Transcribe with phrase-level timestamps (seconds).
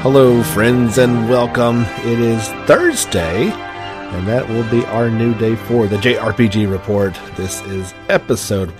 [0.00, 1.82] Hello, friends, and welcome.
[1.98, 7.18] It is Thursday, and that will be our new day for the JRPG Report.
[7.36, 8.70] This is episode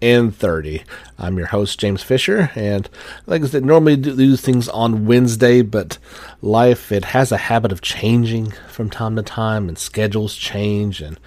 [0.00, 0.84] 130.
[1.18, 2.88] I'm your host, James Fisher, and
[3.26, 5.98] like I said, normally do these things on Wednesday, but
[6.42, 11.18] life, it has a habit of changing from time to time, and schedules change, and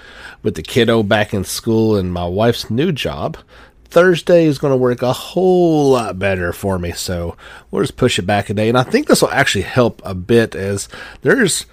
[0.43, 3.37] with the kiddo back in school and my wife's new job,
[3.85, 6.91] Thursday is going to work a whole lot better for me.
[6.91, 7.35] So
[7.71, 8.69] we'll just push it back a day.
[8.69, 10.87] And I think this will actually help a bit as
[11.23, 11.65] there's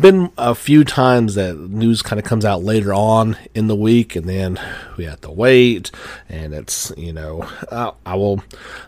[0.00, 4.16] been a few times that news kind of comes out later on in the week
[4.16, 4.60] and then
[4.96, 5.90] we have to wait.
[6.28, 8.42] And it's, you know, uh, I will,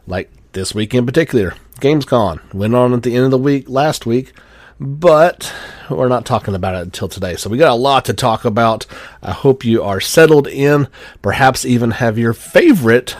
[0.07, 4.07] like this week in particular, Gamescom went on at the end of the week last
[4.07, 4.33] week
[4.81, 5.53] but
[5.91, 7.37] we're not talking about it until today.
[7.37, 8.87] So we got a lot to talk about.
[9.23, 10.89] I hope you are settled in,
[11.21, 13.15] perhaps even have your favorite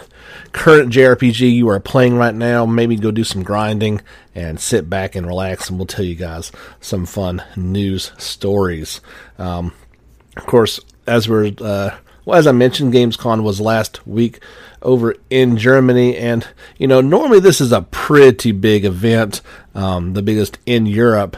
[0.53, 2.67] current JRPG you are playing right now.
[2.67, 4.01] Maybe go do some grinding
[4.35, 9.01] and sit back and relax, and we'll tell you guys some fun news stories.
[9.39, 9.73] Um,
[10.37, 14.41] of course, as we're uh, well, as I mentioned, Gamescom was last week
[14.83, 16.47] over in Germany, and
[16.79, 19.41] you know normally this is a pretty big event,
[19.75, 21.37] um, the biggest in Europe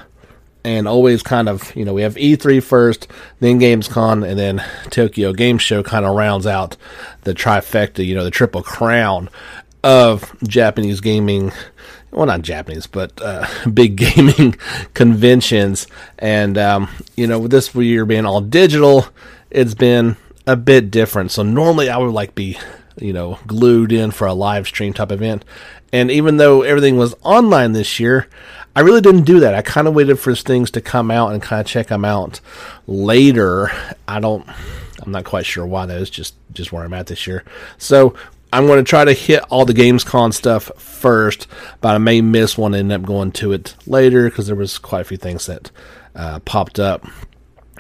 [0.64, 3.08] and always kind of, you know, we have E3 first,
[3.40, 6.76] then Gamescom, and then Tokyo Game Show kind of rounds out
[7.22, 9.28] the trifecta, you know, the triple crown
[9.82, 11.52] of Japanese gaming.
[12.10, 14.52] Well, not Japanese, but uh, big gaming
[14.94, 15.86] conventions.
[16.18, 19.06] And, um, you know, with this year being all digital,
[19.50, 21.30] it's been a bit different.
[21.30, 22.58] So normally I would like be,
[22.96, 25.44] you know, glued in for a live stream type event.
[25.92, 28.26] And even though everything was online this year,
[28.74, 29.54] I really didn't do that.
[29.54, 32.40] I kind of waited for things to come out and kind of check them out
[32.86, 33.70] later.
[34.08, 34.46] I don't.
[35.02, 36.10] I'm not quite sure why that is.
[36.10, 37.44] Just just where I'm at this year.
[37.78, 38.14] So
[38.52, 41.46] I'm going to try to hit all the Gamescom stuff first,
[41.80, 44.78] but I may miss one and end up going to it later because there was
[44.78, 45.70] quite a few things that
[46.14, 47.06] uh, popped up.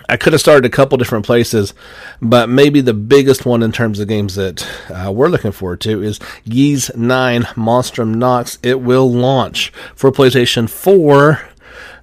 [0.08, 1.74] I could have started a couple different places,
[2.20, 6.02] but maybe the biggest one in terms of games that uh, we're looking forward to
[6.02, 8.58] is Ys 9 Monstrum Nox.
[8.62, 11.48] It will launch for PlayStation 4.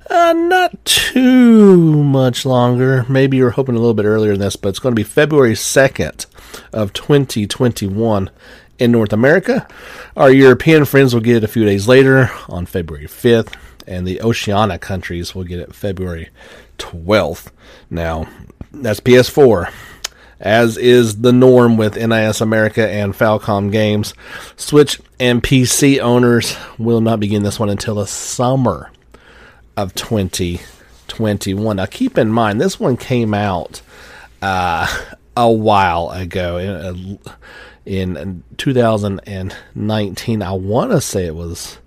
[0.10, 3.06] Uh, not too much longer.
[3.08, 5.54] Maybe you're hoping a little bit earlier than this, but it's going to be February
[5.54, 6.26] 2nd
[6.74, 8.30] of 2021
[8.80, 9.68] in North America.
[10.18, 13.54] Our European friends will get it a few days later on February 5th,
[13.86, 16.30] and the Oceania countries will get it February
[16.80, 17.52] 12th.
[17.90, 18.28] Now,
[18.72, 19.72] that's PS4.
[20.40, 24.14] As is the norm with NIS America and Falcom Games,
[24.56, 28.90] Switch and PC owners will not begin this one until the summer
[29.76, 31.76] of 2021.
[31.76, 33.82] Now, keep in mind, this one came out
[34.42, 34.88] uh,
[35.36, 37.34] a while ago in, uh,
[37.86, 40.42] in 2019.
[40.42, 41.80] I want to say it was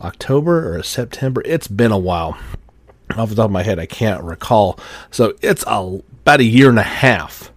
[0.00, 1.42] October or September.
[1.44, 2.38] It's been a while
[3.18, 4.78] off the top of my head, I can't recall.
[5.10, 7.52] So it's a, about a year and a half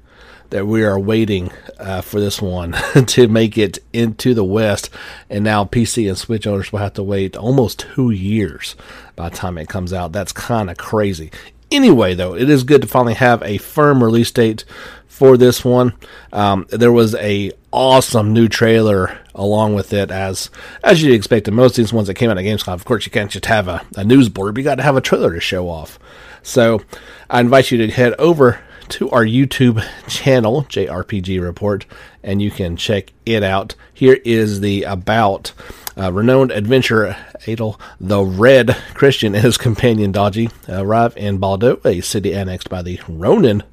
[0.49, 2.71] that we are waiting uh, for this one
[3.07, 4.89] to make it into the West.
[5.29, 8.75] And now PC and Switch owners will have to wait almost two years
[9.15, 10.11] by the time it comes out.
[10.11, 11.31] That's kind of crazy.
[11.71, 14.65] Anyway, though, it is good to finally have a firm release date
[15.07, 15.93] for this one.
[16.33, 20.49] Um, there was a awesome new trailer along with it, as
[20.83, 21.47] as you'd expect.
[21.47, 23.45] In most of these ones that came out at Gamescom, of course, you can't just
[23.45, 24.57] have a, a news board.
[24.57, 25.97] You got to have a trailer to show off.
[26.43, 26.81] So,
[27.29, 28.59] I invite you to head over
[28.89, 31.85] to our YouTube channel, JRPG Report,
[32.23, 33.75] and you can check it out.
[33.93, 35.53] Here is the about.
[35.97, 37.15] Uh, renowned adventurer
[37.47, 42.81] Adel the Red Christin and his companion Dogi arrive in Baldo, a city annexed by
[42.81, 43.63] the Romun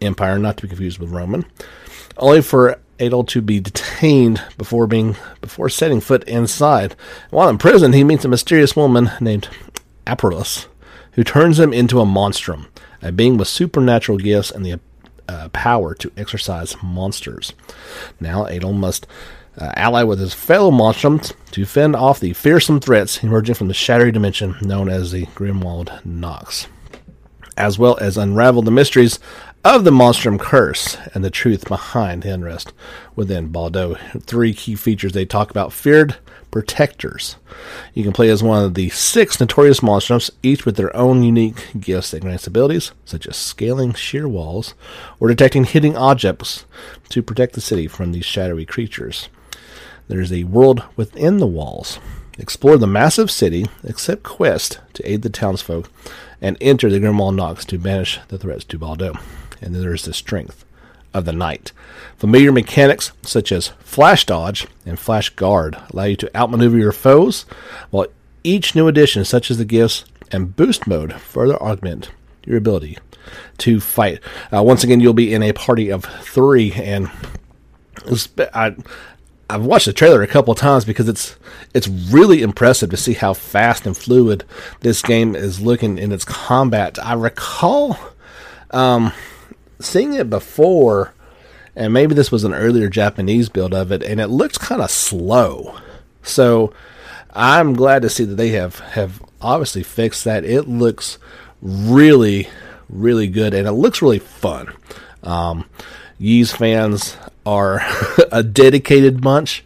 [0.00, 1.44] Empire, not to be confused with Roman,
[2.16, 6.94] only for Adel to be detained before being before setting foot inside.
[7.30, 9.48] While in prison, he meets a mysterious woman named
[10.06, 10.66] Aprilis,
[11.12, 12.68] who turns him into a monstrum,
[13.04, 14.80] a being with supernatural gifts and the
[15.28, 17.52] uh, power to exorcise monsters.
[18.18, 19.06] Now, Adel must
[19.56, 23.74] uh, ally with his fellow monstrums to fend off the fearsome threats emerging from the
[23.74, 26.66] shadowy dimension known as the Grimwald Nox,
[27.56, 29.20] as well as unravel the mysteries
[29.64, 32.72] of the Monstrum curse and the truth behind the unrest
[33.16, 33.94] within Baldo.
[34.20, 36.16] Three key features they talk about feared
[36.54, 37.34] protectors.
[37.94, 41.66] You can play as one of the six notorious monsters, each with their own unique
[41.80, 44.74] gifts that grant abilities, such as scaling sheer walls
[45.18, 46.64] or detecting hidden objects
[47.08, 49.28] to protect the city from these shadowy creatures.
[50.06, 51.98] There's a world within the walls.
[52.38, 55.90] Explore the massive city, accept quest to aid the townsfolk,
[56.40, 59.14] and enter the Grimwald Nox to banish the threats to Baldo
[59.60, 60.64] and there's the strength
[61.14, 61.72] of the night.
[62.18, 67.46] Familiar mechanics such as flash dodge and flash guard allow you to outmaneuver your foes,
[67.90, 68.08] while
[68.42, 72.10] each new addition, such as the gifts and boost mode, further augment
[72.44, 72.98] your ability
[73.58, 74.20] to fight.
[74.52, 77.10] Uh, once again, you'll be in a party of three, and
[78.52, 78.74] I,
[79.48, 81.36] I've watched the trailer a couple of times because it's
[81.72, 84.44] it's really impressive to see how fast and fluid
[84.80, 86.98] this game is looking in its combat.
[86.98, 87.98] I recall
[88.70, 89.12] um,
[89.84, 91.14] seeing it before,
[91.76, 94.90] and maybe this was an earlier Japanese build of it, and it looks kind of
[94.90, 95.78] slow.
[96.22, 96.72] So
[97.32, 100.44] I'm glad to see that they have have obviously fixed that.
[100.44, 101.18] It looks
[101.60, 102.48] really
[102.88, 104.72] really good, and it looks really fun.
[105.22, 105.68] Um,
[106.18, 107.80] Ys fans are
[108.32, 109.64] a dedicated bunch,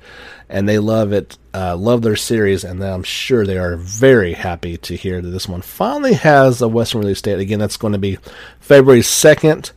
[0.48, 4.76] and they love it, uh, love their series, and I'm sure they are very happy
[4.78, 7.38] to hear that this one finally has a Western release date.
[7.38, 8.18] Again, that's going to be
[8.60, 9.72] February 2nd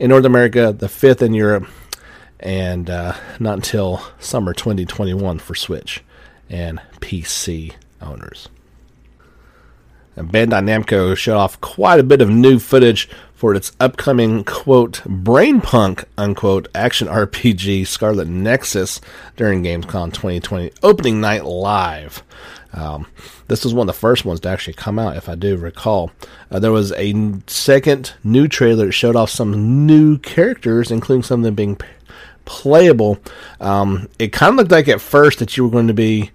[0.00, 1.68] in North America, the 5th in Europe,
[2.40, 6.02] and uh, not until summer 2021 for Switch
[6.48, 8.48] and PC owners.
[10.16, 15.02] And Bandai Namco showed off quite a bit of new footage for its upcoming quote
[15.04, 19.00] brainpunk unquote action RPG Scarlet Nexus
[19.36, 22.22] during Gamescom 2020 opening night live.
[22.72, 23.06] Um,
[23.48, 26.10] this was one of the first ones to actually come out, if I do recall.
[26.50, 31.40] Uh, there was a second new trailer that showed off some new characters, including some
[31.40, 31.78] of them being
[32.44, 33.18] playable.
[33.60, 36.30] Um, it kind of looked like at first that you were going to be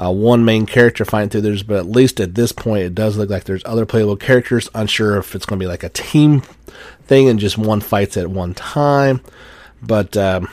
[0.00, 3.16] uh, one main character fighting through there's, but at least at this point, it does
[3.16, 4.68] look like there's other playable characters.
[4.74, 6.42] Unsure if it's going to be like a team
[7.04, 9.20] thing and just one fights at one time.
[9.82, 10.48] But um,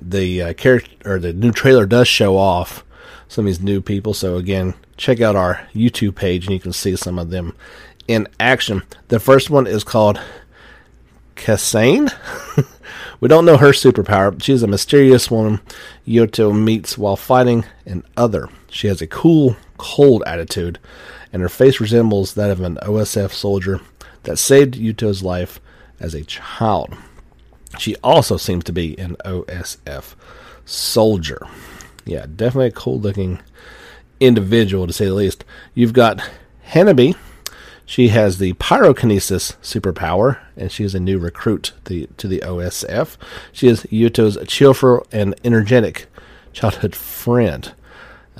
[0.00, 2.84] the uh, character or the new trailer does show off
[3.28, 4.14] some of these new people.
[4.14, 7.54] So again, check out our YouTube page and you can see some of them
[8.08, 8.82] in action.
[9.08, 10.20] The first one is called
[11.36, 12.12] Kasane.
[13.20, 14.32] we don't know her superpower.
[14.32, 15.60] But she's a mysterious woman
[16.06, 18.48] Yoto meets while fighting an other.
[18.70, 20.78] She has a cool, cold attitude,
[21.32, 23.80] and her face resembles that of an OSF soldier
[24.24, 25.60] that saved Yuto's life
[26.00, 26.94] as a child.
[27.78, 30.14] She also seems to be an OSF
[30.64, 31.46] soldier.
[32.04, 33.40] Yeah, definitely a cool looking
[34.20, 35.44] individual to say the least.
[35.74, 36.22] You've got
[36.70, 37.16] Hanabi,
[37.88, 43.16] she has the pyrokinesis superpower, and she is a new recruit to, to the OSF.
[43.50, 46.06] She is Yuto's cheerful and energetic
[46.52, 47.72] childhood friend.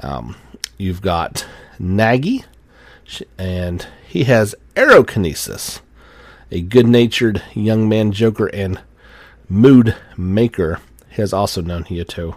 [0.03, 0.37] Um,
[0.77, 1.47] you've got
[1.81, 2.45] Nagi,
[3.37, 5.81] and he has aerokinesis.
[6.51, 8.81] A good natured young man joker and
[9.49, 10.81] mood maker
[11.11, 12.37] has also known Yuto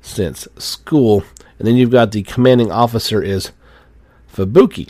[0.00, 1.24] since school.
[1.58, 3.52] And then you've got the commanding officer is
[4.32, 4.88] Fubuki.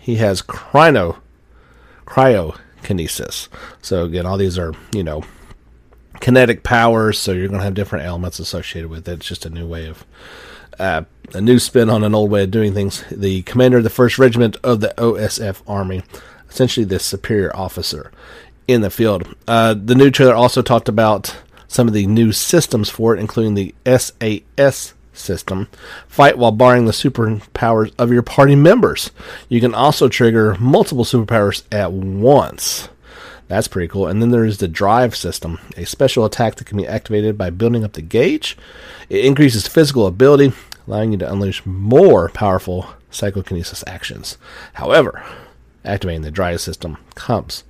[0.00, 1.18] he has cryo
[2.06, 3.48] cryokinesis.
[3.80, 5.24] So again, all these are you know
[6.20, 7.18] kinetic powers.
[7.18, 9.12] So you're going to have different elements associated with it.
[9.12, 10.04] It's just a new way of
[10.78, 13.04] uh, a new spin on an old way of doing things.
[13.10, 16.02] The commander of the first regiment of the OSF Army,
[16.48, 18.12] essentially the superior officer
[18.68, 19.34] in the field.
[19.46, 21.36] Uh, the new trailer also talked about
[21.68, 25.68] some of the new systems for it, including the SAS system.
[26.08, 29.10] Fight while barring the superpowers of your party members.
[29.48, 32.88] You can also trigger multiple superpowers at once.
[33.48, 34.06] That's pretty cool.
[34.06, 37.50] And then there is the drive system, a special attack that can be activated by
[37.50, 38.56] building up the gauge.
[39.08, 40.52] It increases physical ability,
[40.86, 44.38] allowing you to unleash more powerful psychokinesis actions.
[44.74, 45.24] However,
[45.84, 47.64] activating the drive system comes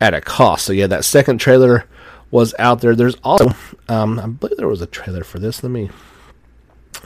[0.00, 0.64] at a cost.
[0.66, 1.84] So yeah, that second trailer
[2.30, 2.96] was out there.
[2.96, 3.54] There's also,
[3.88, 5.62] um, I believe there was a trailer for this.
[5.62, 5.90] Let me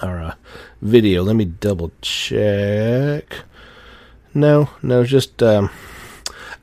[0.02, 0.34] our uh,
[0.80, 1.22] video.
[1.22, 3.40] Let me double check.
[4.32, 5.70] No, no, just um,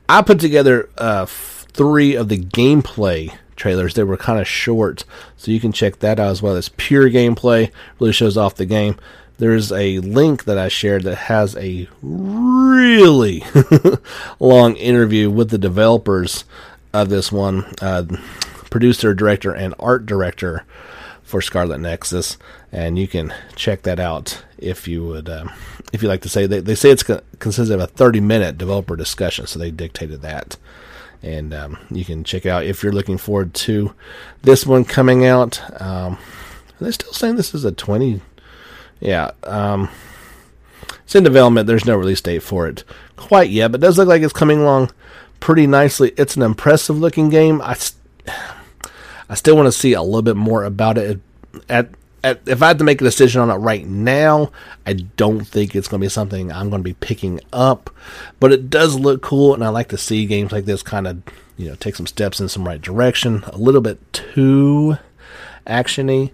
[0.08, 3.94] I put together uh, three of the gameplay trailers.
[3.94, 5.04] They were kind of short,
[5.36, 6.56] so you can check that out as well.
[6.56, 8.96] It's pure gameplay, really shows off the game.
[9.38, 13.44] There's a link that I shared that has a really
[14.40, 16.44] long interview with the developers
[16.92, 18.04] of this one, uh,
[18.70, 20.64] producer, director, and art director
[21.28, 22.38] for Scarlet Nexus,
[22.72, 25.52] and you can check that out if you would, um,
[25.92, 26.46] if you like to say.
[26.46, 30.22] They, they say it's co- consists of a 30 minute developer discussion, so they dictated
[30.22, 30.56] that,
[31.22, 33.94] and um, you can check out if you're looking forward to
[34.40, 35.60] this one coming out.
[35.80, 36.14] Um,
[36.80, 38.22] are they still saying this is a 20?
[39.00, 39.90] Yeah, um,
[41.04, 41.66] it's in development.
[41.66, 42.84] There's no release date for it
[43.16, 44.92] quite yet, but it does look like it's coming along
[45.40, 46.14] pretty nicely.
[46.16, 47.60] It's an impressive looking game.
[47.60, 47.76] I.
[49.28, 51.20] I still want to see a little bit more about it.
[51.68, 51.90] At
[52.24, 54.50] if I had to make a decision on it right now,
[54.84, 57.90] I don't think it's going to be something I'm going to be picking up.
[58.40, 61.22] But it does look cool, and I like to see games like this kind of
[61.56, 63.44] you know take some steps in some right direction.
[63.46, 64.96] A little bit too
[65.66, 66.30] actiony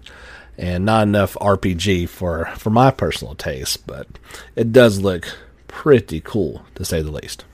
[0.57, 4.07] and not enough RPG for for my personal taste, but
[4.55, 5.37] it does look
[5.67, 7.45] pretty cool to say the least.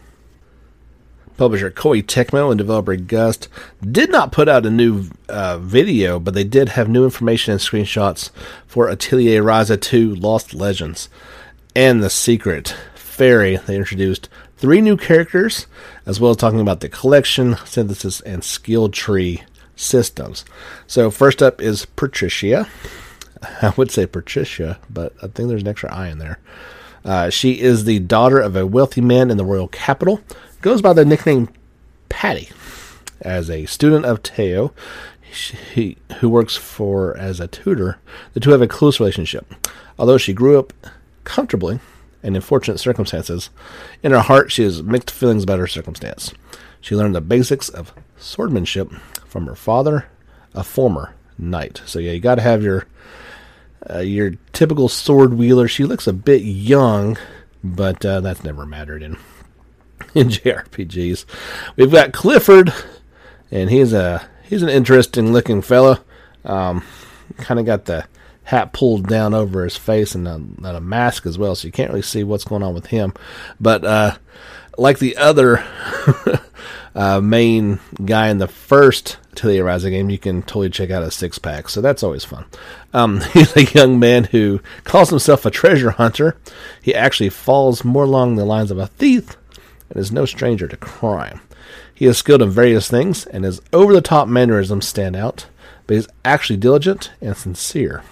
[1.41, 3.48] Publisher Koei Tecmo and developer Gust
[3.81, 7.60] did not put out a new uh, video, but they did have new information and
[7.60, 8.29] screenshots
[8.67, 11.10] for Atelier Ryza 2 Lost Legends
[11.75, 13.55] and The Secret Fairy.
[13.57, 15.65] They introduced three new characters,
[16.05, 19.41] as well as talking about the collection, synthesis, and skill tree
[19.75, 20.45] systems.
[20.86, 22.69] So, first up is Patricia.
[23.63, 26.38] I would say Patricia, but I think there's an extra I in there.
[27.03, 30.21] Uh, she is the daughter of a wealthy man in the royal capital.
[30.62, 31.50] Goes by the nickname
[32.08, 32.50] Patty.
[33.20, 34.72] As a student of Tao,
[35.32, 37.98] she, who works for as a tutor,
[38.34, 39.51] the two have a close relationship.
[39.98, 40.72] Although she grew up
[41.24, 41.80] comfortably
[42.22, 43.50] and in fortunate circumstances,
[44.03, 46.32] in her heart she has mixed feelings about her circumstance.
[46.80, 50.06] She learned the basics of swordmanship from her father,
[50.53, 51.82] a former knight.
[51.88, 52.86] So yeah, you got to have your
[53.89, 55.68] uh, your typical sword wheeler.
[55.68, 57.18] She looks a bit young,
[57.63, 59.18] but uh, that's never mattered in
[60.15, 61.25] in JRPGs.
[61.75, 62.74] We've got Clifford,
[63.50, 66.00] and he's a he's an interesting looking fellow.
[66.44, 66.84] Um,
[67.38, 68.06] kind of got the
[68.44, 71.72] hat pulled down over his face and a, and a, mask as well, so you
[71.72, 73.13] can't really see what's going on with him.
[73.60, 74.18] But uh,
[74.77, 75.63] like the other
[76.96, 81.12] uh, main guy in the first Atelier Ryza game, you can totally check out a
[81.12, 81.70] six pack.
[81.70, 82.46] So that's always fun.
[82.94, 86.36] Um, he's a young man who calls himself a treasure hunter.
[86.82, 89.38] He actually falls more along the lines of a thief
[89.91, 91.41] and is no stranger to crime.
[91.93, 95.45] He is skilled in various things, and his over the top mannerisms stand out,
[95.86, 98.03] but he's actually diligent and sincere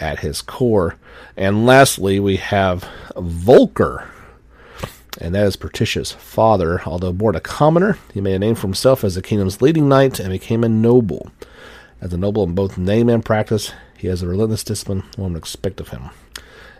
[0.00, 0.96] at his core.
[1.36, 4.08] And lastly, we have Volker
[5.20, 6.82] and that is Patricia's father.
[6.86, 10.18] Although born a commoner, he made a name for himself as the kingdom's leading knight
[10.18, 11.30] and became a noble.
[12.00, 15.38] As a noble in both name and practice, he has a relentless discipline one would
[15.38, 16.10] expect of him.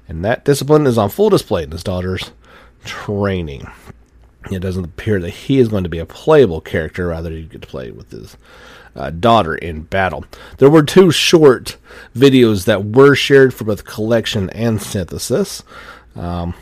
[0.09, 2.33] And that discipline is on full display in his daughter's
[2.85, 3.71] training.
[4.51, 7.63] It doesn't appear that he is going to be a playable character, rather, you get
[7.63, 8.37] to play with his
[8.97, 10.25] uh, daughter in battle.
[10.59, 11.77] There were two short
[12.15, 15.63] videos that were shared for both collection and synthesis.
[16.17, 16.55] Um,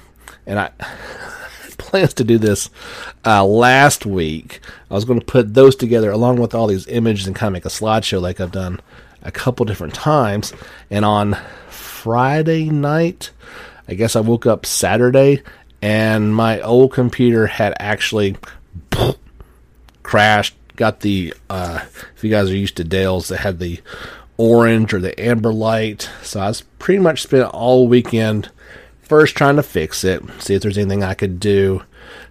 [0.47, 0.71] and I
[1.79, 2.71] plans to do this
[3.25, 4.61] uh, last week.
[4.91, 7.53] I was going to put those together along with all these images and kind of
[7.55, 8.81] make a slideshow like I've done
[9.23, 10.53] a couple different times.
[10.91, 11.37] And on
[11.69, 13.31] Friday night,
[13.89, 15.43] I guess I woke up Saturday
[15.83, 18.37] and my old computer had actually
[20.03, 20.57] crashed.
[20.77, 21.81] Got the, uh,
[22.17, 23.81] if you guys are used to Dells, that had the
[24.39, 26.09] orange or the amber light.
[26.23, 28.51] So I was pretty much spent all weekend
[29.03, 31.83] first trying to fix it, see if there's anything I could do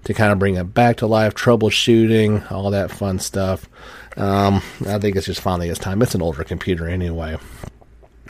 [0.06, 3.68] to kind of bring it back to life, troubleshooting, all that fun stuff.
[4.18, 6.02] Um, I think it's just finally it's time.
[6.02, 7.38] It's an older computer anyway.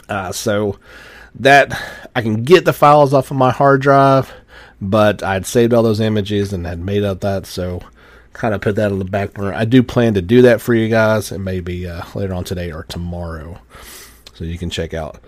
[0.09, 0.79] Uh, so
[1.35, 1.79] that
[2.15, 4.33] I can get the files off of my hard drive,
[4.81, 7.81] but I'd saved all those images and had made up that, so
[8.33, 9.53] kind of put that on the back burner.
[9.53, 11.31] I do plan to do that for you guys.
[11.31, 13.59] It may be uh, later on today or tomorrow,
[14.33, 15.21] so you can check out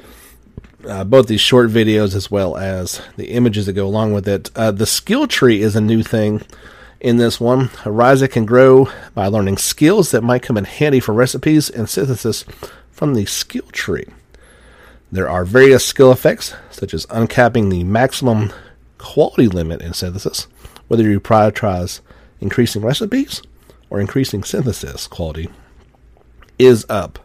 [0.87, 4.49] uh, both these short videos as well as the images that go along with it.
[4.55, 6.41] Uh, the skill tree is a new thing
[6.99, 7.67] in this one.
[7.83, 12.45] Ryza can grow by learning skills that might come in handy for recipes and synthesis
[12.91, 14.05] from the skill tree.
[15.11, 18.53] There are various skill effects, such as uncapping the maximum
[19.01, 20.47] quality limit in synthesis,
[20.87, 22.01] whether you prioritize
[22.39, 23.41] increasing recipes
[23.89, 25.49] or increasing synthesis quality,
[26.57, 27.19] is up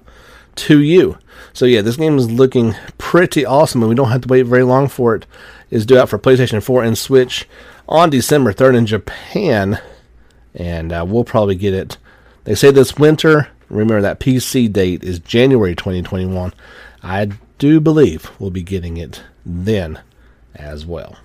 [0.56, 1.18] to you.
[1.52, 4.62] So yeah, this game is looking pretty awesome, and we don't have to wait very
[4.62, 5.22] long for it.
[5.22, 5.26] it.
[5.68, 7.48] Is due out for PlayStation 4 and Switch
[7.88, 9.80] on December 3rd in Japan,
[10.54, 11.98] and uh, we'll probably get it.
[12.44, 13.48] They say this winter.
[13.68, 16.54] Remember that PC date is January 2021.
[17.02, 20.00] I do believe we'll be getting it then
[20.54, 21.16] as well.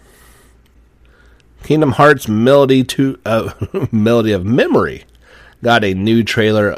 [1.64, 3.54] Kingdom Hearts Melody to uh,
[3.92, 5.04] Melody of Memory
[5.64, 6.78] got a new trailer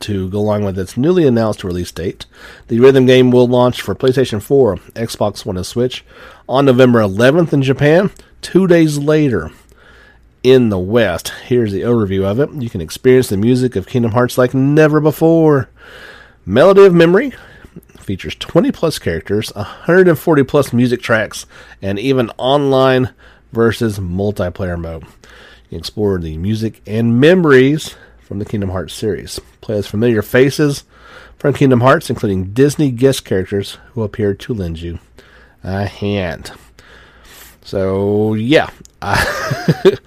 [0.00, 2.26] to go along with its newly announced release date.
[2.68, 6.04] The rhythm game will launch for PlayStation 4, Xbox One, and Switch
[6.48, 8.10] on November 11th in Japan.
[8.42, 9.50] Two days later
[10.42, 11.30] in the West.
[11.46, 12.50] Here's the overview of it.
[12.52, 15.70] You can experience the music of Kingdom Hearts like never before.
[16.44, 17.32] Melody of Memory
[17.98, 21.46] features 20 plus characters, 140 plus music tracks,
[21.80, 23.14] and even online
[23.54, 25.04] versus multiplayer mode.
[25.70, 29.40] You explore the music and memories from the Kingdom Hearts series.
[29.60, 30.84] Play as familiar faces
[31.38, 34.98] from Kingdom Hearts, including Disney guest characters who appear to lend you
[35.62, 36.52] a hand.
[37.62, 38.70] So, yeah.
[39.02, 39.98] a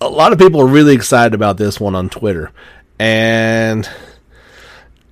[0.00, 2.52] lot of people are really excited about this one on Twitter.
[2.98, 3.88] And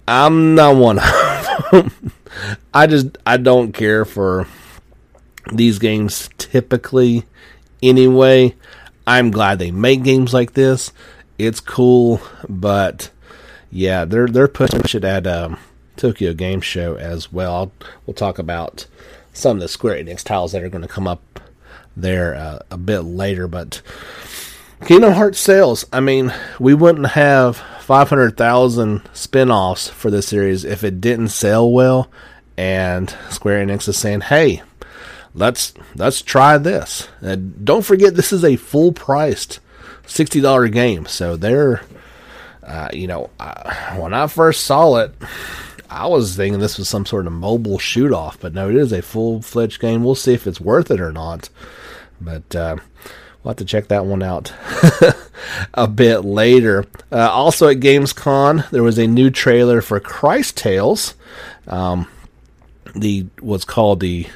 [0.09, 2.13] I'm not one of them.
[2.75, 4.47] I just I don't care for
[5.53, 7.25] these games typically
[7.89, 8.55] anyway.
[9.07, 10.93] I'm glad they make games like this.
[11.39, 13.11] It's cool, but
[13.71, 15.59] yeah, they're they're pushing it at um,
[15.97, 17.73] Tokyo Game Show as well.
[18.05, 18.87] we'll talk about
[19.33, 21.41] some of the Square Enix titles that are going to come up
[21.97, 23.83] there uh, a bit later, but
[24.85, 25.85] Kingdom Hearts sales.
[25.93, 32.11] I mean, we wouldn't have 500,000 spin-offs for this series if it didn't sell well
[32.57, 34.63] and Square Enix is saying, "Hey,
[35.37, 39.61] let's let's try this." And don't forget this is a full-priced
[40.07, 41.07] $60 game.
[41.07, 41.83] So they're
[42.65, 45.15] uh, you know, uh, when I first saw it,
[45.89, 48.93] I was thinking this was some sort of mobile shoot off, but no, it is
[48.93, 50.03] a full fledged game.
[50.03, 51.49] We'll see if it's worth it or not.
[52.21, 52.79] But uh,
[53.47, 54.53] We'll have to check that one out
[55.75, 56.85] a bit later.
[57.13, 61.15] Uh, also at Gamescom, there was a new trailer for Cris Tales.
[61.69, 62.09] Um,
[62.97, 64.27] the what's called the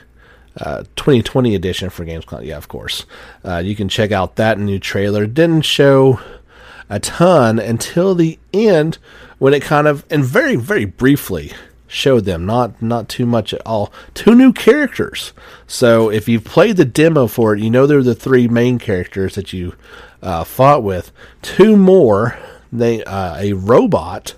[0.56, 2.44] uh, 2020 edition for Gamescom.
[2.44, 3.06] Yeah, of course.
[3.44, 5.26] Uh, you can check out that new trailer.
[5.26, 6.20] Didn't show
[6.88, 8.98] a ton until the end
[9.38, 11.52] when it kind of, and very, very briefly,
[11.86, 12.46] showed them.
[12.46, 13.92] Not not too much at all.
[14.14, 15.32] Two new characters.
[15.66, 19.34] So if you've played the demo for it, you know they're the three main characters
[19.34, 19.74] that you
[20.22, 21.12] uh, fought with.
[21.42, 22.38] Two more.
[22.72, 24.34] They uh, a robot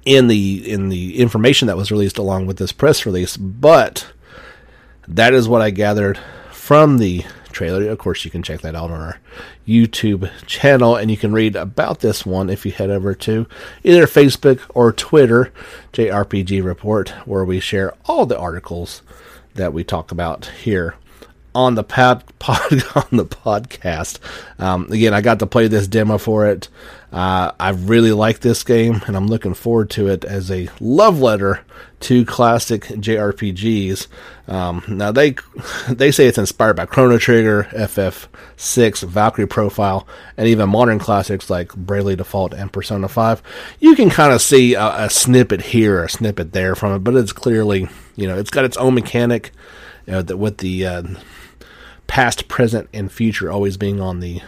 [0.06, 4.12] in the in the information that was released along with this press release, but
[5.08, 6.20] that is what I gathered
[6.51, 7.89] from the trailer.
[7.89, 9.19] Of course, you can check that out on our
[9.67, 13.48] YouTube channel, and you can read about this one if you head over to
[13.83, 15.53] either Facebook or Twitter,
[15.93, 19.01] JRPG Report, where we share all the articles
[19.55, 20.96] that we talk about here
[21.55, 24.20] on the pod, pod on the podcast.
[24.59, 26.68] Um, again, I got to play this demo for it.
[27.11, 31.20] Uh, I really like this game, and I'm looking forward to it as a love
[31.20, 31.63] letter
[32.03, 34.07] to classic JRPGs.
[34.48, 35.35] Um, now they
[35.89, 41.74] they say it's inspired by Chrono Trigger, FF6, Valkyrie Profile, and even modern classics like
[41.75, 43.42] Bravely Default and Persona 5.
[43.79, 47.16] You can kind of see a, a snippet here, a snippet there from it, but
[47.16, 49.51] it's clearly you know it's got its own mechanic.
[50.05, 51.03] You know, that with the uh,
[52.07, 54.42] past, present, and future always being on the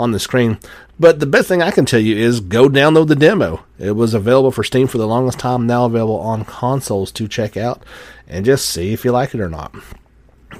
[0.00, 0.58] on the screen.
[0.98, 3.64] But the best thing I can tell you is go download the demo.
[3.78, 7.56] It was available for Steam for the longest time, now available on consoles to check
[7.56, 7.82] out,
[8.28, 9.74] and just see if you like it or not.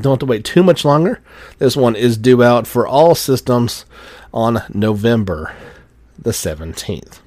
[0.01, 1.21] Don't have to wait too much longer.
[1.59, 3.85] This one is due out for all systems
[4.33, 5.55] on November
[6.19, 7.21] the 17th.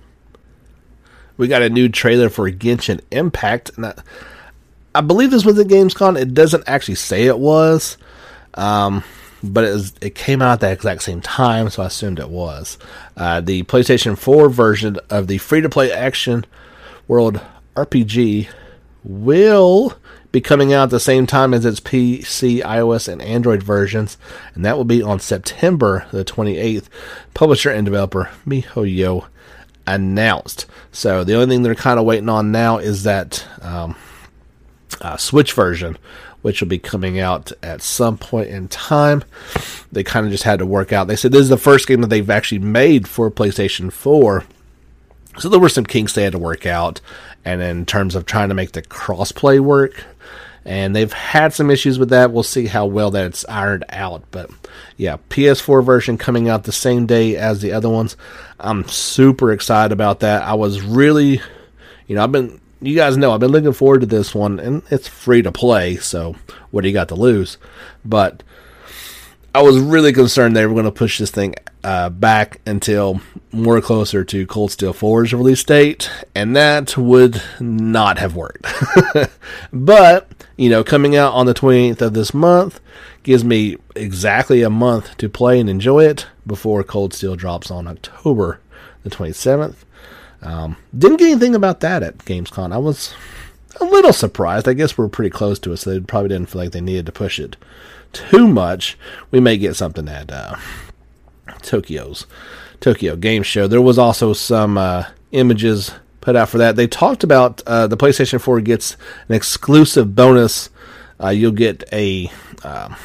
[1.35, 3.95] We got a new trailer for Genshin Impact, and I,
[4.95, 6.19] I believe this was at Gamescom.
[6.19, 7.97] It doesn't actually say it was.
[8.53, 9.03] Um,
[9.43, 12.29] but it, was, it came out at the exact same time, so I assumed it
[12.29, 12.77] was.
[13.17, 16.45] Uh, the PlayStation 4 version of the free to play action
[17.07, 17.41] world
[17.75, 18.47] RPG
[19.03, 19.97] will
[20.31, 24.17] be coming out at the same time as its PC, iOS, and Android versions,
[24.55, 26.85] and that will be on September the 28th.
[27.33, 29.27] Publisher and developer MiHoYo
[29.85, 30.65] announced.
[30.91, 33.95] So the only thing they're kind of waiting on now is that um,
[35.01, 35.97] uh, Switch version,
[36.43, 39.23] which will be coming out at some point in time.
[39.91, 41.07] They kind of just had to work out.
[41.07, 44.43] They said this is the first game that they've actually made for PlayStation 4.
[45.39, 47.01] So there were some kinks they had to work out.
[47.43, 50.05] And in terms of trying to make the crossplay work,
[50.65, 52.31] and they've had some issues with that.
[52.31, 54.23] We'll see how well that's ironed out.
[54.31, 54.49] But
[54.95, 58.15] yeah, PS4 version coming out the same day as the other ones.
[58.59, 60.43] I'm super excited about that.
[60.43, 61.41] I was really,
[62.07, 64.83] you know, I've been you guys know I've been looking forward to this one, and
[64.89, 66.35] it's free to play, so
[66.71, 67.57] what do you got to lose?
[68.03, 68.43] But
[69.55, 73.79] I was really concerned they were going to push this thing uh, back until more
[73.81, 78.65] closer to Cold Steel 4's release date, and that would not have worked.
[79.73, 82.79] but, you know, coming out on the 28th of this month
[83.21, 87.87] gives me exactly a month to play and enjoy it before Cold Steel drops on
[87.87, 88.59] October
[89.03, 89.75] the 27th.
[90.43, 92.73] Um, didn't get anything about that at Gamescom.
[92.73, 93.13] I was
[93.79, 94.67] a little surprised.
[94.67, 97.05] I guess we're pretty close to it, so they probably didn't feel like they needed
[97.07, 97.55] to push it
[98.11, 98.97] too much.
[99.31, 100.57] We may get something at uh,
[101.61, 102.25] Tokyo's
[102.79, 103.67] Tokyo Game Show.
[103.67, 106.75] There was also some uh, images put out for that.
[106.75, 108.95] They talked about uh, the PlayStation 4 gets
[109.27, 110.69] an exclusive bonus.
[111.21, 112.31] Uh, you'll get a
[112.63, 112.95] uh,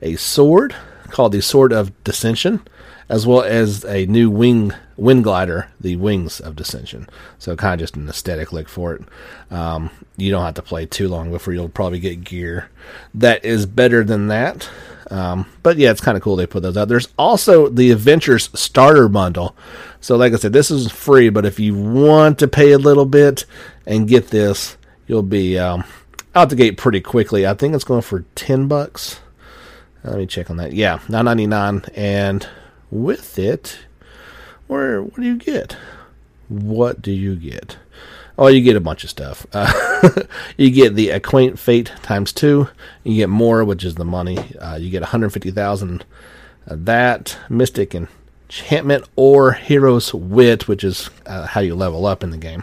[0.00, 0.74] a sword
[1.10, 2.64] called the Sword of Descension,
[3.08, 7.08] as well as a new wing wind glider, the Wings of Descension.
[7.38, 9.02] So kind of just an aesthetic look for it.
[9.50, 12.68] Um, you don't have to play too long before you'll probably get gear
[13.14, 14.68] that is better than that.
[15.10, 16.88] Um, but yeah, it's kind of cool they put those out.
[16.88, 19.56] There's also the Adventures Starter Bundle.
[20.00, 23.06] So, like I said, this is free, but if you want to pay a little
[23.06, 23.46] bit
[23.86, 25.84] and get this, you'll be um,
[26.34, 27.46] out the gate pretty quickly.
[27.46, 29.20] I think it's going for ten bucks.
[30.04, 30.72] Let me check on that.
[30.72, 32.46] Yeah, nine ninety nine, and
[32.90, 33.78] with it,
[34.68, 35.76] where what do you get?
[36.48, 37.76] What do you get?
[38.38, 39.46] Oh, you get a bunch of stuff.
[39.52, 40.12] Uh,
[40.56, 42.68] you get the Acquaint Fate times two.
[43.02, 44.38] You get Mora, which is the money.
[44.56, 46.04] Uh, you get 150,000
[46.66, 52.36] that Mystic Enchantment or Hero's Wit, which is uh, how you level up in the
[52.36, 52.62] game.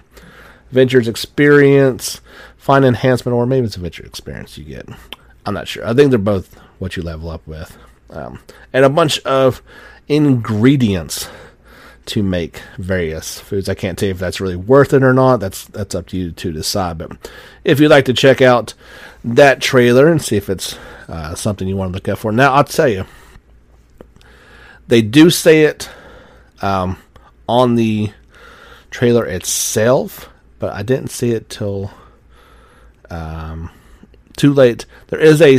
[0.71, 2.21] Ventures Experience,
[2.57, 4.87] Fine Enhancement, or maybe it's a Venture Experience you get.
[5.45, 5.85] I'm not sure.
[5.85, 7.77] I think they're both what you level up with.
[8.09, 8.39] Um,
[8.71, 9.61] and a bunch of
[10.07, 11.27] ingredients
[12.07, 13.67] to make various foods.
[13.67, 15.37] I can't tell you if that's really worth it or not.
[15.37, 16.97] That's that's up to you to decide.
[16.97, 17.29] But
[17.63, 18.73] if you'd like to check out
[19.23, 22.53] that trailer and see if it's uh, something you want to look out for, now
[22.53, 23.05] I'll tell you,
[24.87, 25.89] they do say it
[26.61, 26.97] um,
[27.47, 28.11] on the
[28.91, 31.91] trailer itself, but I didn't see it till
[33.09, 33.71] um,
[34.37, 34.85] too late.
[35.07, 35.55] There is a,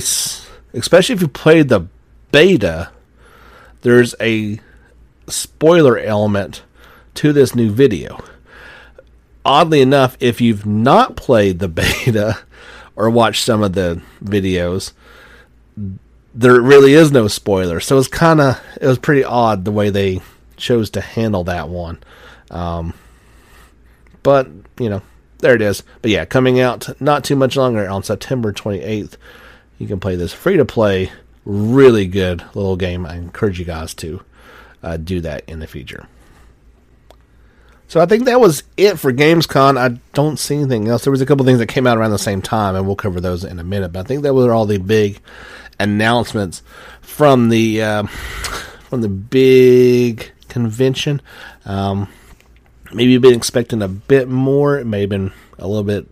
[0.79, 1.89] especially if you played the
[2.31, 2.91] beta,
[3.83, 4.61] there's a
[5.29, 6.63] spoiler element
[7.15, 8.23] to this new video.
[9.45, 12.39] Oddly enough, if you've not played the beta
[12.95, 14.93] or watched some of the videos,
[16.35, 17.81] there really is no spoiler.
[17.81, 20.21] So it's kind of it was pretty odd the way they
[20.57, 21.99] chose to handle that one.
[22.51, 22.95] Um,
[24.23, 25.03] but you know,
[25.39, 25.83] there it is.
[26.03, 29.17] But yeah, coming out not too much longer on September 28th.
[29.79, 31.13] You can play this free to play,
[31.45, 33.07] really good little game.
[33.07, 34.23] I encourage you guys to
[34.87, 36.07] uh, do that in the future.
[37.89, 39.77] So I think that was it for Gamescom.
[39.77, 41.05] I don't see anything else.
[41.05, 43.21] There was a couple things that came out around the same time, and we'll cover
[43.21, 43.93] those in a minute.
[43.93, 45.21] But I think that were all the big
[45.79, 46.63] announcements
[47.01, 48.03] from the uh,
[48.89, 51.21] from the big convention.
[51.65, 52.09] Um,
[52.93, 54.79] maybe you've been expecting a bit more.
[54.79, 56.07] It may have been a little bit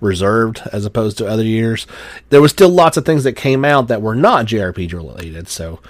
[0.00, 1.86] reserved as opposed to other years.
[2.30, 5.48] There was still lots of things that came out that were not JRPG related.
[5.48, 5.80] So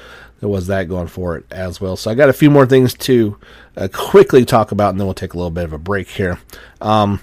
[0.44, 1.96] there was that going for it as well.
[1.96, 3.38] So I got a few more things to
[3.78, 6.38] uh, quickly talk about, and then we'll take a little bit of a break here.
[6.82, 7.22] Um,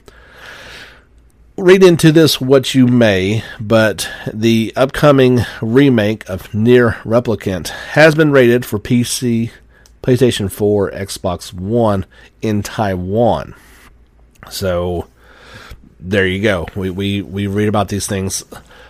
[1.55, 8.31] read into this what you may, but the upcoming remake of NieR Replicant has been
[8.31, 9.51] rated for PC,
[10.01, 12.07] PlayStation 4, Xbox One
[12.41, 13.53] in Taiwan.
[14.49, 15.07] So
[15.99, 16.65] there you go.
[16.75, 18.43] We we we read about these things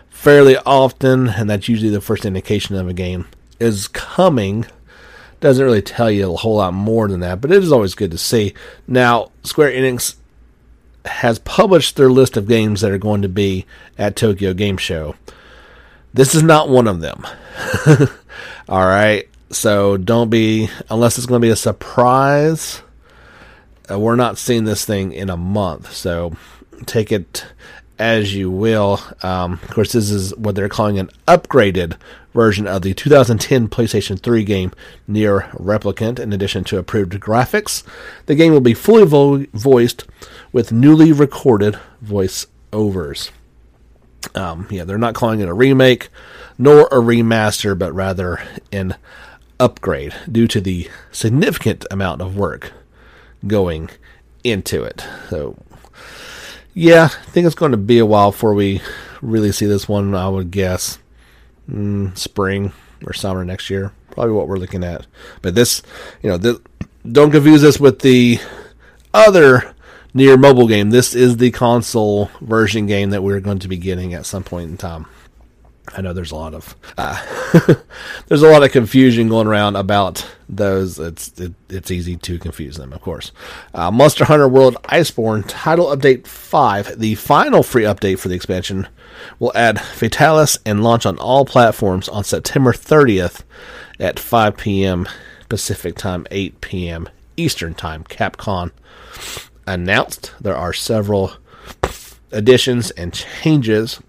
[0.10, 3.28] fairly often, and that's usually the first indication of a game
[3.62, 4.66] is coming
[5.40, 8.12] doesn't really tell you a whole lot more than that, but it is always good
[8.12, 8.54] to see.
[8.88, 10.16] Now, Square Enix
[11.06, 13.66] has published their list of games that are going to be
[13.98, 15.16] at Tokyo Game Show.
[16.14, 17.26] This is not one of them.
[18.70, 19.28] All right.
[19.50, 22.84] So don't be, unless it's going to be a surprise,
[23.90, 25.92] uh, we're not seeing this thing in a month.
[25.92, 26.36] So
[26.86, 27.46] take it
[28.02, 29.00] as you will.
[29.22, 31.98] Um, of course, this is what they're calling an upgraded
[32.34, 34.72] version of the 2010 PlayStation 3 game
[35.08, 36.18] NieR Replicant.
[36.18, 37.84] In addition to improved graphics,
[38.26, 40.06] the game will be fully vo- voiced
[40.52, 43.32] with newly recorded voice overs.
[44.34, 46.10] Um, yeah, they're not calling it a remake
[46.58, 48.96] nor a remaster, but rather an
[49.60, 52.74] upgrade due to the significant amount of work
[53.46, 53.92] going
[54.44, 55.06] into it.
[55.30, 55.56] So
[56.74, 58.82] yeah, I think it's going to be a while before we
[59.22, 60.16] really see this one.
[60.16, 61.00] I would guess
[61.70, 62.74] mm, spring
[63.06, 65.06] or summer next year, probably what we're looking at.
[65.42, 65.82] But this,
[66.22, 66.58] you know, this,
[67.10, 68.40] don't confuse this with the
[69.14, 69.74] other
[70.16, 70.90] NieR mobile game.
[70.90, 74.70] This is the console version game that we're going to be getting at some point
[74.70, 75.08] in time.
[75.96, 77.22] I know there's a lot of uh,
[78.28, 81.00] there's a lot of confusion going around about those.
[81.00, 83.32] It's it, it's easy to confuse them, of course.
[83.74, 88.88] Uh, Monster Hunter World Iceborne Title Update Five, the final free update for the expansion,
[89.40, 93.44] will add Fatalis and launch on all platforms on September 30th
[94.00, 95.08] at 5 p.m.
[95.50, 97.10] Pacific Time, 8 p.m.
[97.38, 98.04] Eastern Time.
[98.06, 98.72] Capcom
[99.68, 101.34] announced there are several
[102.32, 104.00] additions and changes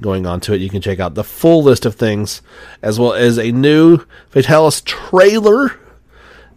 [0.00, 0.60] going on to it.
[0.60, 2.42] You can check out the full list of things,
[2.82, 5.78] as well as a new Fatalis trailer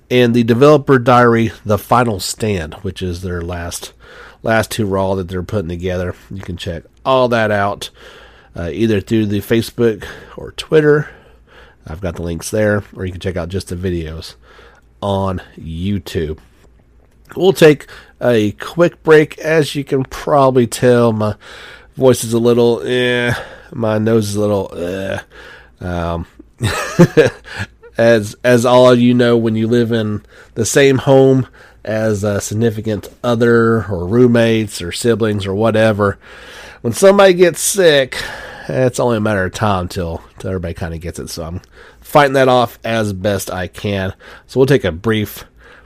[0.10, 3.93] and the developer diary, The Final Stand, which is their last
[4.43, 6.15] last two raw that they're putting together.
[6.29, 7.89] You can check all that out
[8.56, 10.06] uh, either through the Facebook
[10.38, 11.10] or Twitter.
[11.88, 14.36] I've got the links there, or you can check out just the videos
[15.01, 16.39] on YouTube.
[17.36, 17.88] We'll take
[18.21, 19.38] a quick break.
[19.39, 21.36] As you can probably tell, my
[21.95, 23.34] voice is a little, eh,
[23.71, 25.19] my nose is a little, eh.
[25.79, 26.27] Um,
[27.97, 30.23] as as all of you know, when you live in
[30.56, 31.47] the same home
[31.84, 36.17] as a significant other or roommates or siblings or whatever,
[36.82, 38.21] when somebody gets sick,
[38.67, 41.29] it's only a matter of time till, till everybody kind of gets it.
[41.29, 41.62] So I'm
[41.99, 44.13] fighting that off as best I can.
[44.47, 45.45] So we'll take a brief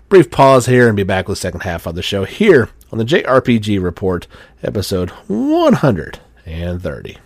[0.10, 2.98] brief pause here and be back with the second half of the show here on
[2.98, 4.28] the JRPG Report,
[4.64, 7.18] episode 130.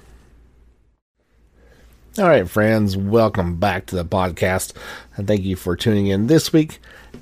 [2.17, 4.73] All right, friends, welcome back to the podcast,
[5.15, 6.79] and thank you for tuning in this week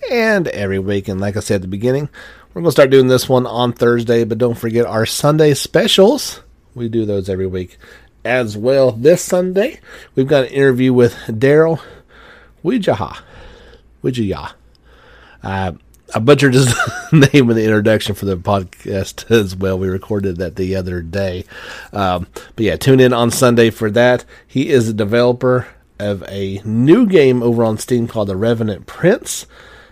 [0.10, 1.08] and every week.
[1.08, 2.10] And like I said at the beginning,
[2.54, 6.42] we're going to start doing this one on Thursday, but don't forget our Sunday specials.
[6.74, 7.78] We do those every week
[8.26, 8.92] as well.
[8.92, 9.80] This Sunday,
[10.16, 11.82] we've got an interview with Daryl
[12.64, 13.20] Wijaha.
[14.04, 14.54] Wijaha.
[15.44, 15.74] Uh,
[16.14, 16.74] I butchered his
[17.12, 19.78] name in the introduction for the podcast as well.
[19.78, 21.46] We recorded that the other day.
[21.94, 24.26] Um, but yeah, tune in on Sunday for that.
[24.48, 25.68] He is a developer
[26.00, 29.46] of a new game over on Steam called The Revenant Prince.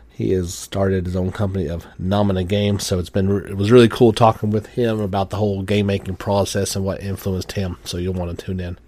[0.09, 3.89] He has started his own company of Nomina Games, so it's been it was really
[3.89, 7.77] cool talking with him about the whole game making process and what influenced him.
[7.83, 8.79] So you'll want to tune in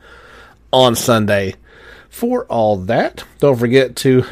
[0.72, 1.54] on Sunday
[2.10, 3.24] for all that.
[3.38, 4.26] Don't forget to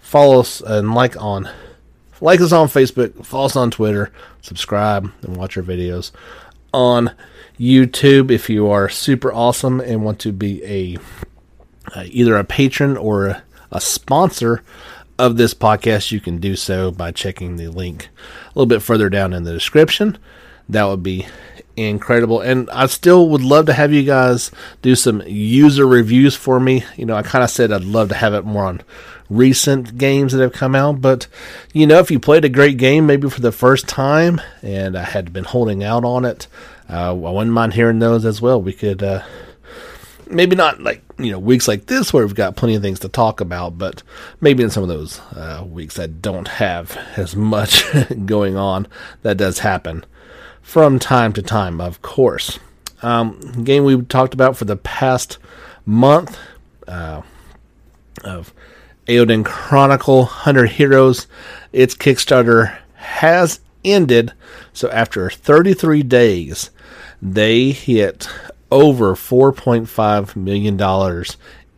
[0.00, 1.50] follow us and like on
[2.24, 4.10] like us on Facebook, follow us on Twitter,
[4.40, 6.10] subscribe, and watch our videos
[6.72, 7.14] on
[7.60, 8.30] YouTube.
[8.30, 10.98] If you are super awesome and want to be a
[11.94, 14.62] uh, either a patron or a, a sponsor
[15.18, 18.08] of this podcast, you can do so by checking the link
[18.46, 20.16] a little bit further down in the description.
[20.66, 21.26] That would be
[21.76, 22.40] incredible.
[22.40, 26.84] And I still would love to have you guys do some user reviews for me.
[26.96, 28.80] You know, I kind of said I'd love to have it more on
[29.30, 31.26] recent games that have come out, but
[31.72, 35.04] you know, if you played a great game maybe for the first time and I
[35.04, 36.46] had been holding out on it,
[36.88, 38.60] uh, I wouldn't mind hearing those as well.
[38.60, 39.22] We could uh,
[40.28, 43.08] maybe not like you know weeks like this where we've got plenty of things to
[43.08, 44.02] talk about, but
[44.40, 47.84] maybe in some of those uh, weeks that don't have as much
[48.26, 48.86] going on,
[49.22, 50.04] that does happen
[50.62, 52.58] from time to time, of course.
[53.02, 55.38] Um, game we talked about for the past
[55.84, 56.38] month
[56.88, 57.20] uh,
[58.24, 58.52] of
[59.06, 61.26] Eiyuden Chronicle 100 Heroes.
[61.72, 64.32] Its Kickstarter has ended.
[64.72, 66.70] So after 33 days,
[67.20, 68.28] they hit
[68.70, 71.24] over $4.5 million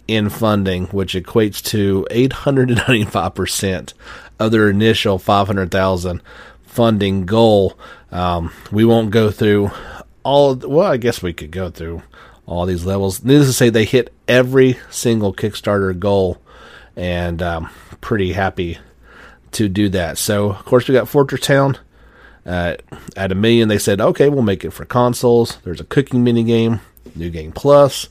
[0.08, 3.92] in funding, which equates to 895%
[4.38, 6.22] of their initial 500,000
[6.64, 7.78] funding goal.
[8.12, 9.70] Um, we won't go through
[10.22, 10.54] all.
[10.54, 12.02] Well, I guess we could go through
[12.46, 13.24] all these levels.
[13.24, 16.38] Needless to say, they hit every single Kickstarter goal,
[16.96, 18.78] and um, pretty happy
[19.52, 20.18] to do that.
[20.18, 21.78] So, of course, we got Fortress Town.
[22.44, 22.76] Uh,
[23.16, 25.58] at a million, they said, okay, we'll make it for consoles.
[25.64, 26.80] There's a cooking mini game,
[27.14, 28.08] new game plus,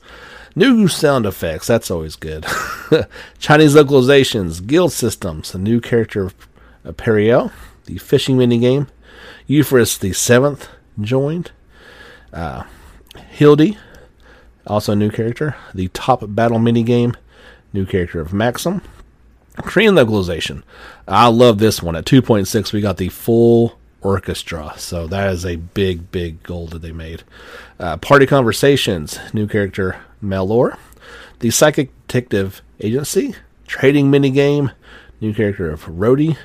[0.54, 1.66] new sound effects.
[1.66, 2.44] That's always good.
[3.38, 6.34] Chinese localizations, guild systems, a new character of
[6.84, 7.50] uh, Periel,
[7.86, 8.88] the fishing mini game.
[9.48, 10.68] Euphorus the seventh
[11.00, 11.52] joined.
[12.32, 12.64] Uh,
[13.30, 13.78] Hildy,
[14.66, 15.56] also a new character.
[15.74, 17.16] The top battle mini game,
[17.76, 18.82] new character of Maxim.
[19.58, 20.64] Korean localization.
[21.06, 21.94] I love this one.
[21.94, 24.74] At 2.6, we got the full orchestra.
[24.76, 27.22] So that is a big, big goal that they made.
[27.78, 30.76] Uh, Party Conversations, new character Melor.
[31.40, 33.34] The Psychic Detective Agency,
[33.66, 34.72] trading minigame,
[35.20, 36.36] new character of Rody.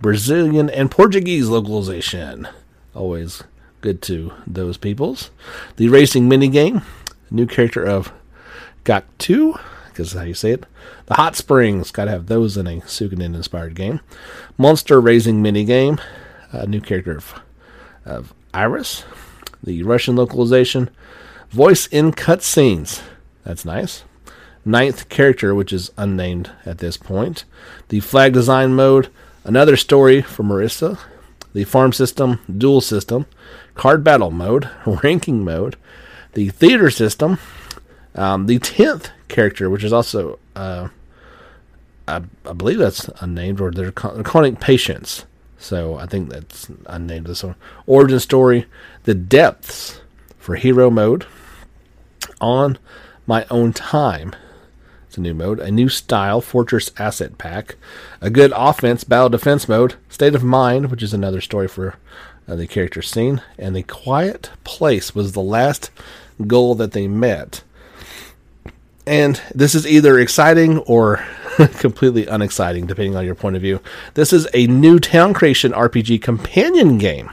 [0.00, 2.48] Brazilian and Portuguese localization.
[2.94, 3.42] Always
[3.82, 5.30] good to those peoples.
[5.76, 6.82] The racing minigame,
[7.30, 8.12] new character of
[8.84, 10.66] Gak2, because how you say it.
[11.06, 14.00] The Hot Springs, gotta have those in a Suikoden inspired game.
[14.56, 16.00] Monster Raising minigame,
[16.52, 17.34] a new character of,
[18.04, 19.04] of Iris,
[19.62, 20.90] the Russian localization,
[21.50, 23.02] voice in cutscenes.
[23.44, 24.04] That's nice.
[24.64, 27.44] Ninth character, which is unnamed at this point.
[27.88, 29.08] The flag design mode,
[29.44, 30.98] another story for Marissa.
[31.52, 33.26] The farm system, dual system,
[33.74, 34.70] card battle mode,
[35.02, 35.76] ranking mode,
[36.34, 37.38] the theater system,
[38.14, 40.88] um, the tenth character, which is also, uh,
[42.06, 45.24] I, I, believe that's unnamed, or they're calling patients.
[45.58, 47.54] So I think that's unnamed this one.
[47.86, 48.66] Origin story,
[49.04, 50.00] the depths
[50.38, 51.26] for hero mode
[52.40, 52.78] on
[53.26, 54.34] my own time.
[55.06, 57.76] It's a new mode, a new style, Fortress Asset Pack,
[58.20, 61.96] a good offense, Battle Defense mode, State of Mind, which is another story for
[62.46, 65.90] uh, the character scene, and the Quiet Place was the last
[66.46, 67.62] goal that they met.
[69.06, 71.24] And this is either exciting or
[71.78, 73.80] completely unexciting, depending on your point of view.
[74.14, 77.30] This is a new town creation RPG companion game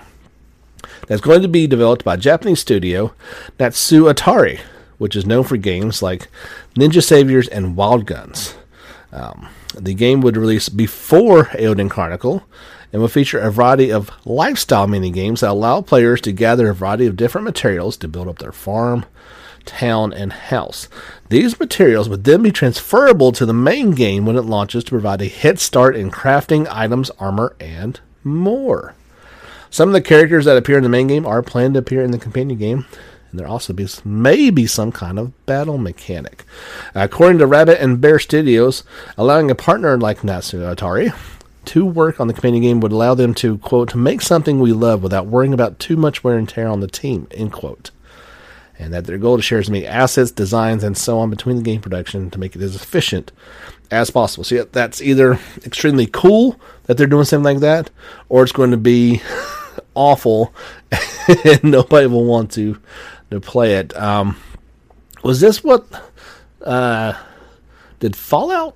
[1.08, 3.13] that's going to be developed by Japanese studio,
[3.60, 4.60] Natsume Atari,
[4.97, 6.27] which is known for games like
[6.75, 8.56] Ninja Saviors and Wild Guns.
[9.12, 12.43] Um, the game would release before Eiyuden Chronicle
[12.91, 16.75] and will feature a variety of lifestyle mini games that allow players to gather a
[16.75, 19.06] variety of different materials to build up their farm,
[19.67, 20.88] town, and house.
[21.30, 25.21] These materials would then be transferable to the main game when it launches to provide
[25.21, 28.95] a head start in crafting items, armor, and more.
[29.69, 32.12] Some of the characters that appear in the main game are planned to appear in
[32.12, 32.86] the companion game,
[33.30, 36.45] and there also be maybe some kind of battle mechanic.
[36.95, 38.84] According to Rabbit and Bear Studios,
[39.17, 41.13] allowing a partner like Natsume Atari
[41.65, 45.03] to work on the companion game would allow them to quote make something we love
[45.03, 47.91] without worrying about too much wear and tear on the team end quote
[48.80, 51.63] and that their goal to share as many assets designs and so on between the
[51.63, 53.32] game production to make it as efficient
[53.92, 54.44] as possible.
[54.44, 57.90] So yeah, that's either extremely cool that they're doing something like that
[58.30, 59.22] or it's going to be
[59.96, 60.54] awful
[61.46, 62.80] and nobody will want to
[63.32, 63.96] to play it.
[63.98, 64.38] Um,
[65.24, 65.86] was this what
[66.63, 67.13] uh,
[68.00, 68.76] did fallout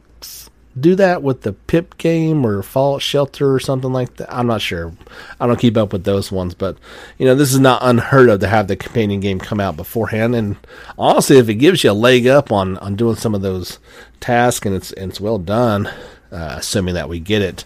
[0.79, 4.33] do that with the Pip game or Fallout Shelter or something like that.
[4.33, 4.93] I'm not sure.
[5.39, 6.77] I don't keep up with those ones, but
[7.17, 10.35] you know, this is not unheard of to have the companion game come out beforehand.
[10.35, 10.55] And
[10.97, 13.79] honestly, if it gives you a leg up on on doing some of those
[14.19, 15.87] tasks and it's and it's well done,
[16.31, 17.65] uh, assuming that we get it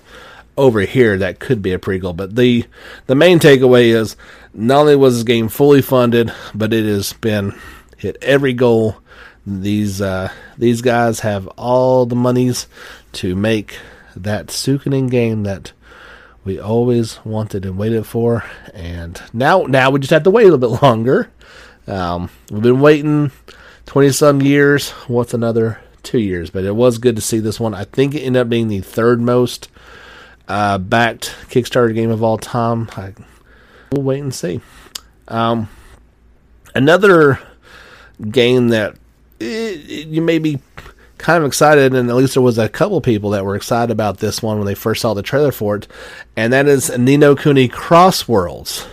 [0.58, 2.16] over here, that could be a prequel.
[2.16, 2.66] But the
[3.06, 4.16] the main takeaway is
[4.54, 7.60] not only was this game fully funded, but it has been
[7.98, 8.98] hit every goal
[9.46, 12.68] these uh, these guys have all the monies
[13.14, 13.78] to make
[14.16, 15.72] that Suikoden game that
[16.44, 20.52] we always wanted and waited for, and now now we just have to wait a
[20.52, 21.32] little bit longer.
[21.88, 23.32] Um, we've been waiting
[23.86, 24.92] twenty some years.
[25.08, 26.50] What's another two years?
[26.50, 27.74] But it was good to see this one.
[27.74, 29.70] I think it ended up being the third most
[30.48, 32.90] uh, backed Kickstarter game of all time.
[32.96, 33.14] I,
[33.92, 34.62] we'll wait and see.
[35.28, 35.70] Um,
[36.74, 37.40] another
[38.30, 38.96] game that
[39.40, 40.60] it, you may be
[41.18, 44.18] kind of excited, and at least there was a couple people that were excited about
[44.18, 45.88] this one when they first saw the trailer for it,
[46.36, 48.88] and that is Ni no Kuni Cross Worlds.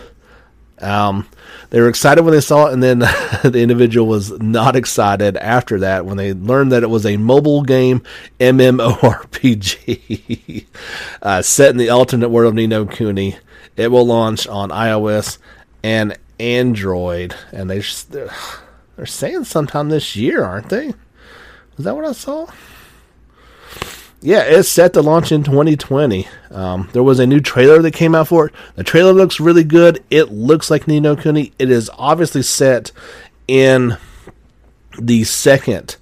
[0.79, 1.27] Um,
[1.69, 2.99] they were excited when they saw it, and then
[3.43, 7.63] the individual was not excited after that when they learned that it was a mobile
[7.63, 8.03] game
[8.39, 9.85] MMORPG
[11.21, 13.37] uh, set in the alternate world of Ni no Kuni.
[13.75, 15.39] It will launch on iOS
[15.83, 17.81] and Android, and they
[18.95, 20.93] they're saying sometime this year, aren't they?
[21.77, 22.47] Is that what I saw?
[24.21, 26.27] Yeah, it's set to launch in 2020.
[26.51, 28.53] Um, there was a new trailer that came out for it.
[28.75, 30.01] The trailer looks really good.
[30.09, 31.51] It looks like Ni no Kuni.
[31.59, 32.93] It is obviously set
[33.49, 33.97] in
[34.97, 35.97] the second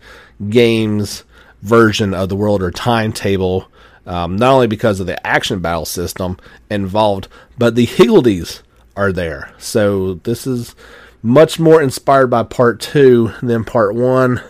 [0.49, 1.23] game's
[1.63, 3.67] version of the world or timetable.
[4.06, 6.38] Um, not only because of the action battle system
[6.69, 7.27] involved,
[7.58, 8.62] but the Higgledies
[8.95, 9.51] are there.
[9.58, 10.75] So this is
[11.23, 14.41] much more inspired by part two than part one,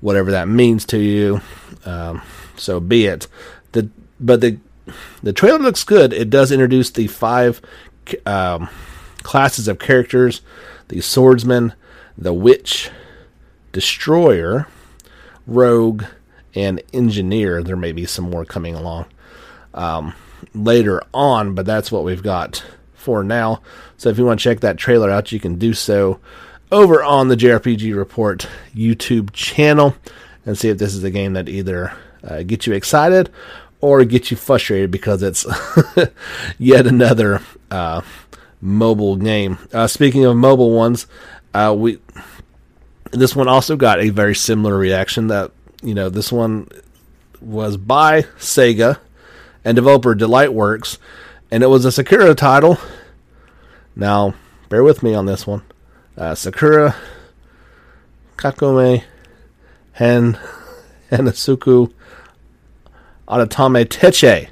[0.00, 1.40] whatever that means to you.
[1.84, 2.22] Um,
[2.56, 3.26] so be it.
[3.72, 3.90] The
[4.20, 4.58] but the
[5.22, 6.12] the trailer looks good.
[6.12, 7.60] It does introduce the five
[8.24, 8.68] um,
[9.22, 10.42] classes of characters:
[10.88, 11.74] the swordsman,
[12.16, 12.90] the witch,
[13.72, 14.66] destroyer,
[15.46, 16.04] rogue,
[16.54, 17.62] and engineer.
[17.62, 19.06] There may be some more coming along
[19.74, 20.14] um,
[20.54, 22.64] later on, but that's what we've got
[23.06, 23.62] for now.
[23.96, 26.18] So if you want to check that trailer out, you can do so
[26.72, 29.94] over on the JRPG Report YouTube channel
[30.44, 31.92] and see if this is a game that either
[32.24, 33.30] uh, gets you excited
[33.80, 35.46] or gets you frustrated because it's
[36.58, 37.40] yet another
[37.70, 38.00] uh,
[38.60, 39.56] mobile game.
[39.72, 41.06] Uh, speaking of mobile ones,
[41.54, 42.00] uh, we
[43.12, 45.28] this one also got a very similar reaction.
[45.28, 46.68] That you know, this one
[47.40, 48.98] was by Sega
[49.64, 50.98] and developer Delightworks,
[51.50, 52.78] and it was a Sakura title.
[53.94, 54.34] Now,
[54.68, 55.62] bear with me on this one.
[56.16, 56.96] Uh, Sakura
[58.36, 59.02] Kakome
[59.92, 60.38] Hen
[61.10, 61.92] Hanasuku
[63.28, 64.48] Adatame Teche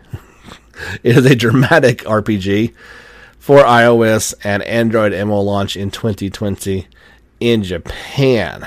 [1.02, 2.74] is a dramatic RPG
[3.38, 6.86] for iOS and Android and will launch in 2020
[7.40, 8.66] in Japan.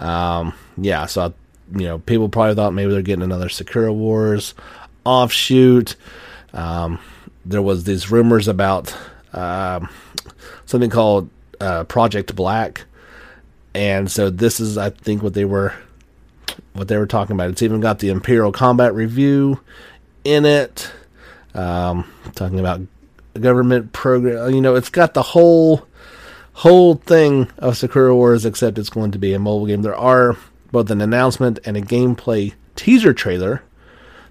[0.00, 1.32] Um, yeah, so
[1.74, 4.54] you know, people probably thought maybe they're getting another Sakura Wars
[5.04, 5.96] offshoot.
[6.52, 6.98] Um,
[7.46, 8.94] there was these rumors about
[9.32, 9.88] um,
[10.66, 11.30] something called
[11.60, 12.84] uh, Project Black,
[13.74, 15.74] and so this is, I think, what they were
[16.72, 17.50] what they were talking about.
[17.50, 19.58] It's even got the Imperial Combat Revue
[20.24, 20.90] in it.
[21.54, 22.82] Um, talking about
[23.40, 24.52] government program.
[24.54, 25.86] You know, it's got the whole
[26.52, 29.82] whole thing of Sakura Wars, except it's going to be a mobile game.
[29.82, 30.36] There are
[30.72, 33.62] both an announcement and a gameplay teaser trailer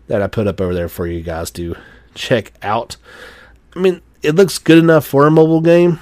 [0.07, 1.76] that I put up over there for you guys to
[2.16, 2.97] check out.
[3.76, 5.99] I mean, it looks good enough for a mobile game.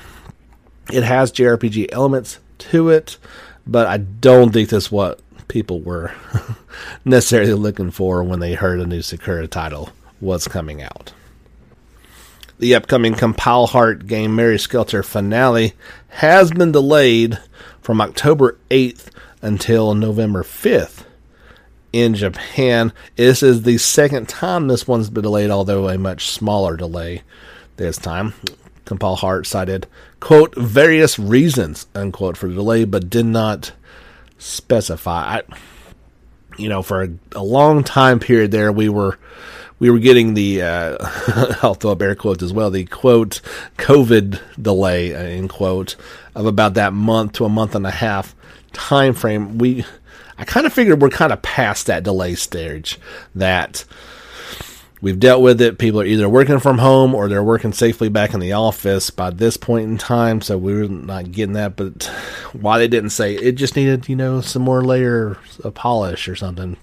[0.91, 3.17] It has JRPG elements to it,
[3.67, 6.13] but I don't think that's what people were
[7.05, 9.89] necessarily looking for when they heard a new Sakura title
[10.21, 11.13] was coming out.
[12.59, 15.73] The upcoming Compile Heart game Mary Skelter finale
[16.09, 17.39] has been delayed
[17.81, 19.07] from October 8th
[19.41, 20.92] until November 5th
[21.93, 22.91] in Japan.
[23.15, 27.21] This is the second time this one's been delayed, although a much smaller delay
[27.77, 28.33] this time.
[28.83, 29.87] Compile Heart cited,
[30.19, 33.71] quote, various reasons, unquote, for the delay, but did not
[34.37, 35.37] specify.
[35.37, 35.41] I,
[36.57, 39.17] you know, for a, a long time period there, we were
[39.79, 40.97] we were getting the uh,
[41.63, 43.41] I'll throw up air quotes as well the quote
[43.77, 45.95] COVID delay end quote
[46.35, 48.35] of about that month to a month and a half
[48.73, 49.57] time frame.
[49.57, 49.85] We
[50.43, 52.99] I kind of figured we're kind of past that delay stage
[53.33, 53.85] that
[54.99, 55.77] we've dealt with it.
[55.77, 59.29] People are either working from home or they're working safely back in the office by
[59.29, 60.41] this point in time.
[60.41, 61.77] So we're not getting that.
[61.77, 62.11] But
[62.51, 66.35] why they didn't say it just needed, you know, some more layer of polish or
[66.35, 66.75] something.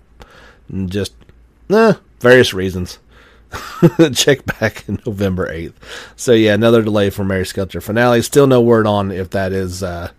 [0.70, 1.12] And just,
[1.68, 2.98] eh, various reasons.
[4.14, 5.74] Check back in November 8th.
[6.16, 8.22] So yeah, another delay for Mary Skelter finale.
[8.22, 10.12] Still no word on if that is uh,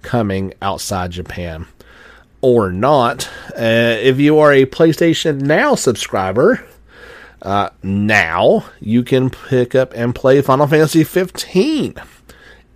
[0.00, 1.66] coming outside Japan
[2.46, 3.28] or not.
[3.58, 6.64] Uh, if you are a PlayStation Now subscriber,
[7.42, 11.94] uh, now you can pick up and play Final Fantasy 15.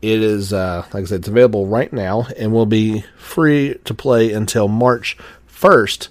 [0.02, 3.94] It is, uh, like I said, it's available right now and will be free to
[3.94, 5.16] play until March
[5.48, 6.08] 1st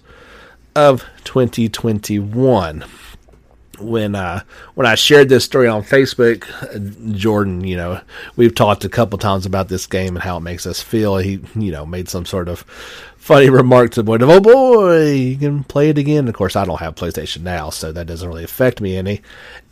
[0.75, 2.85] of 2021
[3.81, 4.43] when uh,
[4.75, 6.45] when I shared this story on Facebook,
[7.15, 8.01] Jordan, you know,
[8.35, 11.17] we've talked a couple times about this game and how it makes us feel.
[11.17, 12.61] He, you know, made some sort of
[13.17, 16.55] funny remark to the point of, "Oh boy, you can play it again." Of course,
[16.55, 19.21] I don't have PlayStation now, so that doesn't really affect me any.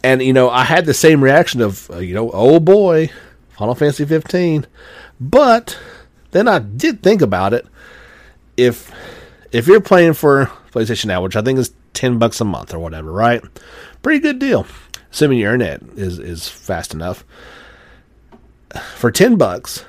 [0.04, 3.10] And you know, I had the same reaction of, uh, you know, "Oh boy,
[3.58, 4.68] Final Fantasy 15,"
[5.20, 5.78] but
[6.32, 7.66] then I did think about it.
[8.56, 8.92] If
[9.52, 12.80] if you're playing for PlayStation Now, which I think is ten bucks a month or
[12.80, 13.44] whatever, right?
[14.04, 14.68] Pretty good deal,
[15.12, 17.26] assuming your internet is is fast enough.
[18.96, 19.84] For ten bucks,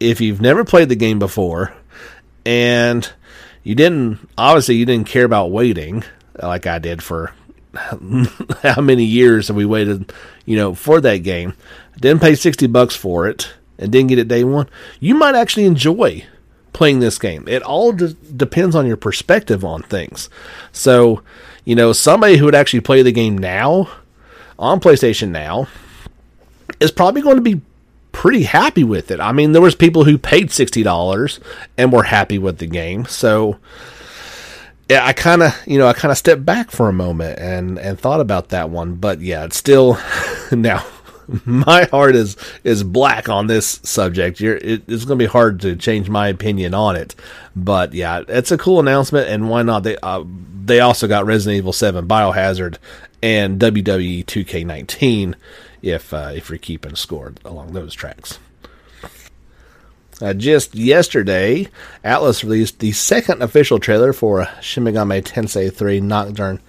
[0.00, 1.74] if you've never played the game before,
[2.46, 3.08] and
[3.62, 6.02] you didn't obviously you didn't care about waiting
[6.42, 7.34] like I did for
[8.62, 10.12] how many years have we waited,
[10.46, 11.54] you know, for that game.
[12.00, 14.68] Didn't pay sixty bucks for it and didn't get it day one.
[14.98, 16.24] You might actually enjoy
[16.72, 17.44] playing this game.
[17.48, 20.28] It all de- depends on your perspective on things.
[20.72, 21.22] So,
[21.64, 23.88] you know, somebody who would actually play the game now
[24.58, 25.68] on PlayStation now
[26.80, 27.60] is probably going to be
[28.12, 29.20] pretty happy with it.
[29.20, 31.40] I mean, there was people who paid $60
[31.76, 33.06] and were happy with the game.
[33.06, 33.58] So,
[34.88, 37.78] yeah, I kind of, you know, I kind of stepped back for a moment and
[37.78, 39.98] and thought about that one, but yeah, it's still
[40.52, 40.84] now
[41.44, 44.40] my heart is is black on this subject.
[44.40, 47.14] It, it's going to be hard to change my opinion on it,
[47.54, 49.82] but yeah, it's a cool announcement, and why not?
[49.82, 50.24] They uh,
[50.64, 52.78] they also got Resident Evil Seven, Biohazard,
[53.22, 55.34] and WWE 2K19
[55.82, 58.38] if uh, if you're keeping score along those tracks.
[60.20, 61.66] Uh, just yesterday,
[62.04, 66.60] Atlus released the second official trailer for Shin Megami Tensei 3 Nocturne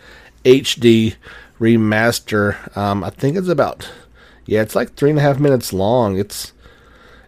[0.43, 1.15] HD
[1.59, 2.75] remaster.
[2.75, 3.91] Um, I think it's about
[4.45, 6.17] yeah, it's like three and a half minutes long.
[6.17, 6.53] It's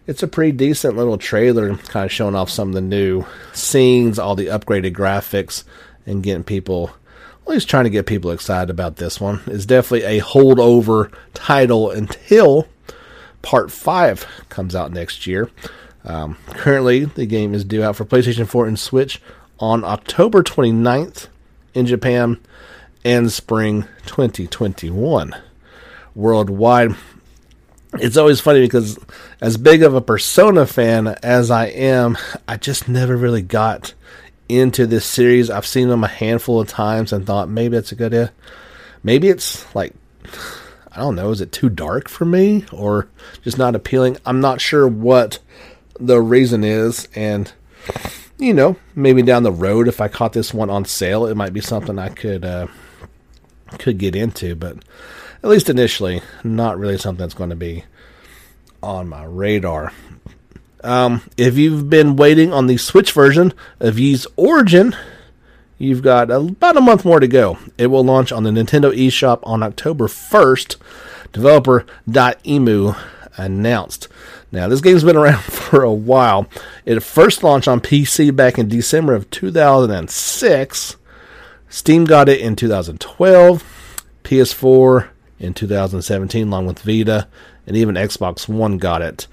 [0.06, 4.18] it's a pretty decent little trailer, kind of showing off some of the new scenes,
[4.18, 5.64] all the upgraded graphics,
[6.06, 6.92] and getting people.
[7.44, 9.40] Well, he's trying to get people excited about this one.
[9.46, 12.68] It's definitely a holdover title until
[13.42, 15.50] Part Five comes out next year.
[16.04, 19.20] Um, currently, the game is due out for PlayStation 4 and Switch
[19.58, 21.28] on October 29th
[21.74, 22.38] in Japan
[23.04, 25.34] and spring 2021
[26.16, 26.96] worldwide.
[27.94, 28.98] It's always funny because,
[29.40, 33.94] as big of a Persona fan as I am, I just never really got
[34.48, 35.50] into this series.
[35.50, 38.32] I've seen them a handful of times and thought maybe that's a good idea.
[39.02, 39.94] Maybe it's like,
[40.92, 43.08] I don't know, is it too dark for me or
[43.42, 44.16] just not appealing?
[44.26, 45.38] I'm not sure what
[45.98, 47.08] the reason is.
[47.14, 47.52] And,
[48.38, 51.52] you know, maybe down the road, if I caught this one on sale, it might
[51.52, 52.66] be something I could, uh,
[53.78, 54.54] could get into.
[54.54, 54.78] But
[55.46, 57.84] at least initially, not really something that's going to be
[58.82, 59.92] on my radar.
[60.82, 64.96] Um, if you've been waiting on the Switch version of Ys Origin,
[65.78, 67.58] you've got about a month more to go.
[67.78, 70.78] It will launch on the Nintendo eShop on October 1st.
[71.30, 72.98] Developer Dotemu
[73.36, 74.08] announced.
[74.50, 76.48] Now, this game's been around for a while.
[76.84, 80.96] It first launched on PC back in December of 2006.
[81.68, 87.28] Steam got it in 2012, PS4 in 2017, along with Vita,
[87.66, 89.26] and even Xbox One got it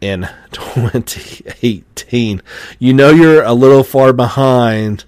[0.00, 2.42] in 2018.
[2.78, 5.04] You know you're a little far behind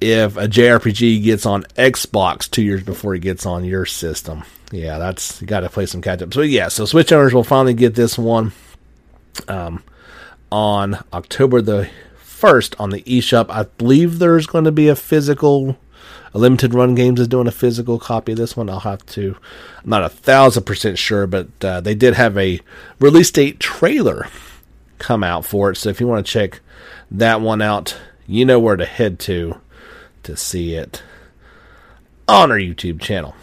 [0.00, 4.42] if a JRPG gets on Xbox two years before it gets on your system.
[4.72, 6.32] Yeah, that's got to play some catch up.
[6.34, 8.52] So yeah, so Switch owners will finally get this one
[9.48, 9.82] um,
[10.50, 13.50] on October the first on the eShop.
[13.50, 15.78] I believe there's going to be a physical.
[16.34, 18.70] Limited run games is doing a physical copy of this one.
[18.70, 19.36] I'll have to.
[19.84, 22.60] I'm not a thousand percent sure, but uh, they did have a
[22.98, 24.28] release date trailer
[24.98, 25.76] come out for it.
[25.76, 26.60] So if you want to check
[27.10, 29.60] that one out, you know where to head to
[30.22, 31.02] to see it
[32.26, 33.34] on our YouTube channel.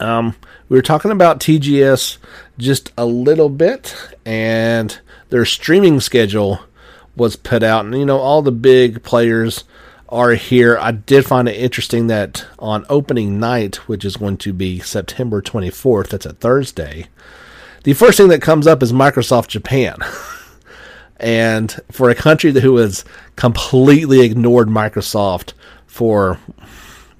[0.00, 0.34] Um,
[0.68, 2.18] we were talking about TGS
[2.58, 4.98] just a little bit, and
[5.28, 6.60] their streaming schedule
[7.16, 9.64] was put out, and you know all the big players
[10.08, 10.78] are here.
[10.78, 15.42] I did find it interesting that on opening night, which is going to be September
[15.42, 17.06] 24th, that's a Thursday,
[17.84, 19.96] the first thing that comes up is Microsoft Japan.
[21.20, 23.04] and for a country that who has
[23.36, 25.52] completely ignored Microsoft
[25.86, 26.38] for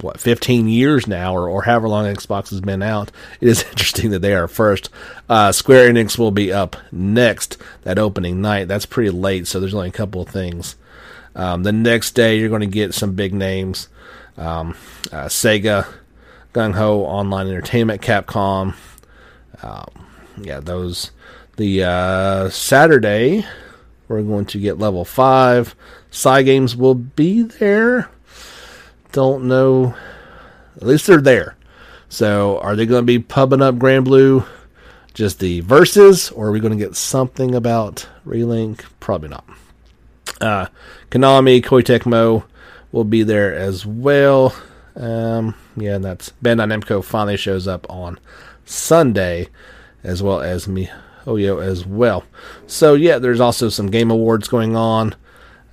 [0.00, 3.10] what 15 years now or, or however long xbox has been out
[3.40, 4.90] it is interesting that they are first
[5.28, 9.74] uh, square enix will be up next that opening night that's pretty late so there's
[9.74, 10.76] only a couple of things
[11.38, 13.88] um, the next day you're going to get some big names
[14.36, 14.76] um,
[15.10, 15.86] uh, sega
[16.52, 18.74] gung ho online entertainment capcom
[19.62, 20.06] um,
[20.42, 21.12] yeah those
[21.56, 23.44] the uh, saturday
[24.08, 25.74] we're going to get level 5
[26.10, 28.10] Cygames will be there
[29.12, 29.94] don't know.
[30.76, 31.56] At least they're there.
[32.08, 34.46] So are they going to be pubbing up Granblue?
[35.14, 38.84] just the verses, or are we going to get something about Relink?
[39.00, 39.44] Probably not.
[40.40, 40.66] Uh,
[41.10, 42.44] Konami, Koei Tecmo
[42.92, 44.54] will be there as well.
[44.96, 48.18] Um, yeah, and that's Bandai Namco finally shows up on
[48.64, 49.48] Sunday,
[50.02, 52.24] as well as MiHoYo as well.
[52.66, 55.14] So yeah, there's also some game awards going on.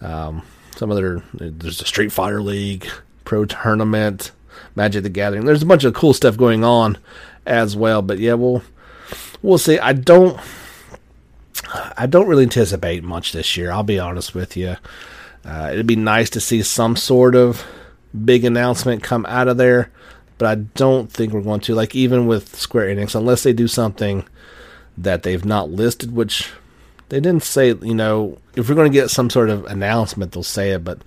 [0.02, 0.44] Um,
[0.76, 2.88] some other there's the Street Fighter League,
[3.24, 4.32] Pro Tournament,
[4.76, 5.46] Magic the Gathering.
[5.46, 6.98] There's a bunch of cool stuff going on
[7.46, 8.02] as well.
[8.02, 8.62] But yeah, we'll
[9.42, 9.80] we'll see.
[9.80, 10.40] I don't
[11.98, 13.72] I don't really anticipate much this year.
[13.72, 14.78] I'll be honest with you.
[15.44, 17.66] Uh, it'd be nice to see some sort of
[18.24, 19.92] big announcement come out of there,
[20.38, 21.76] but I don't think we're going to.
[21.76, 24.28] Like even with Square Enix, unless they do something
[24.98, 26.52] that they've not listed, which
[27.10, 27.70] they didn't say.
[27.70, 31.00] You know, if we're going to get some sort of announcement, they'll say it, but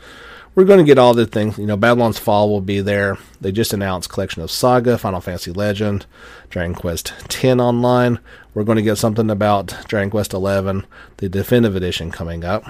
[0.59, 1.56] we're going to get all the things.
[1.56, 3.16] You know, Babylon's Fall will be there.
[3.40, 6.04] They just announced Collection of Saga, Final Fantasy Legend,
[6.50, 8.18] Dragon Quest X online.
[8.54, 10.82] We're going to get something about Dragon Quest XI,
[11.18, 12.64] the definitive edition coming up.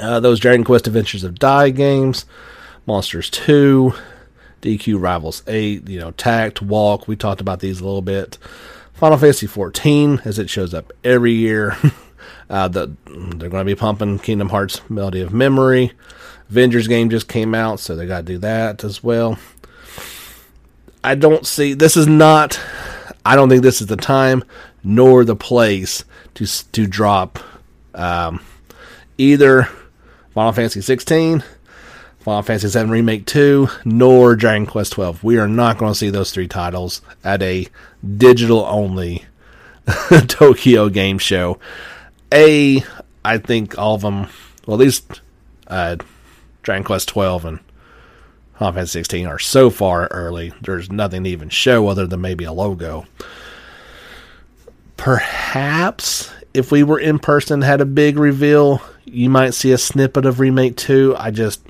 [0.00, 2.24] Uh, those Dragon Quest Adventures of Dai games,
[2.84, 3.94] Monsters 2,
[4.60, 7.06] DQ Rivals 8, you know, Tact, Walk.
[7.06, 8.38] We talked about these a little bit.
[8.92, 11.76] Final Fantasy 14, as it shows up every year.
[12.50, 15.92] uh, the, they're going to be pumping Kingdom Hearts Melody of Memory.
[16.50, 19.38] Avengers game just came out, so they got to do that as well.
[21.04, 22.60] I don't see this is not.
[23.24, 24.44] I don't think this is the time
[24.84, 26.04] nor the place
[26.34, 27.38] to to drop
[27.94, 28.40] um,
[29.18, 29.68] either
[30.34, 31.44] Final Fantasy 16,
[32.20, 35.22] Final Fantasy 7 Remake 2, nor Dragon Quest 12.
[35.22, 37.66] We are not going to see those three titles at a
[38.16, 39.24] digital only
[40.28, 41.58] Tokyo game show.
[42.32, 42.84] A,
[43.24, 44.28] I think all of them,
[44.66, 45.20] well, at least
[45.66, 45.96] uh,
[46.62, 47.60] Dragon Quest 12 and
[48.58, 50.52] Final Fantasy 16 are so far early.
[50.62, 53.06] There's nothing to even show other than maybe a logo.
[54.96, 60.26] Perhaps if we were in person, had a big reveal, you might see a snippet
[60.26, 61.16] of Remake 2.
[61.18, 61.62] I just,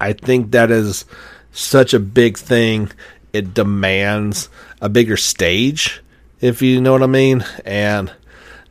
[0.00, 1.04] I think that is
[1.52, 2.90] such a big thing.
[3.32, 4.48] It demands
[4.80, 6.02] a bigger stage,
[6.40, 7.44] if you know what I mean.
[7.64, 8.12] And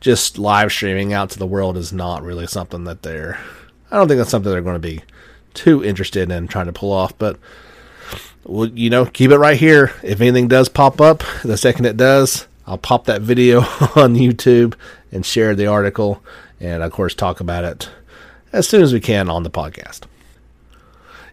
[0.02, 3.38] just live streaming out to the world is not really something that they're
[3.90, 5.02] I don't think that's something they're going to be
[5.54, 7.16] too interested in trying to pull off.
[7.18, 7.38] But
[8.44, 9.92] well, you know, keep it right here.
[10.02, 13.60] If anything does pop up, the second it does, I'll pop that video
[13.96, 14.74] on YouTube
[15.12, 16.22] and share the article,
[16.58, 17.90] and of course talk about it
[18.52, 20.02] as soon as we can on the podcast.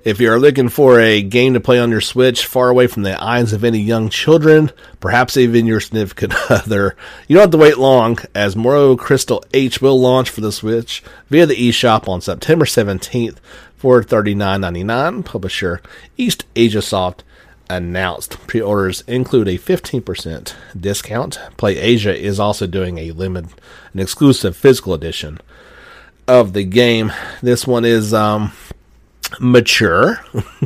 [0.01, 3.03] If you are looking for a game to play on your Switch far away from
[3.03, 4.71] the eyes of any young children,
[5.01, 6.95] perhaps even your significant other,
[7.27, 11.03] you don't have to wait long as Moero Crystal H will launch for the Switch
[11.27, 13.39] via the eShop on September 17th
[13.75, 15.25] for $39.99.
[15.25, 15.81] Publisher
[16.15, 17.25] East Asia Soft
[17.69, 21.39] announced pre-orders include a 15% discount.
[21.57, 23.51] Play Asia is also doing a limited,
[23.93, 25.39] an exclusive physical edition
[26.25, 27.11] of the game.
[27.41, 28.53] This one is um,
[29.39, 30.19] mature,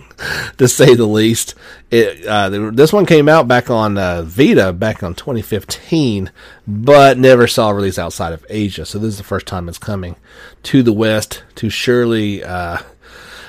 [0.58, 1.56] to say the least.
[1.92, 6.32] It, uh, this one came out back on uh, Vita back on 2015,
[6.68, 8.86] but never saw a release outside of Asia.
[8.86, 10.16] So this is the first time it's coming
[10.64, 12.80] to the West to surely uh,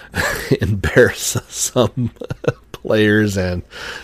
[0.61, 2.11] embarrass some
[2.73, 3.63] players and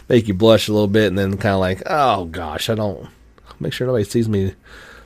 [0.08, 3.08] make you blush a little bit, and then kind of like, oh gosh, I don't
[3.58, 4.54] make sure nobody sees me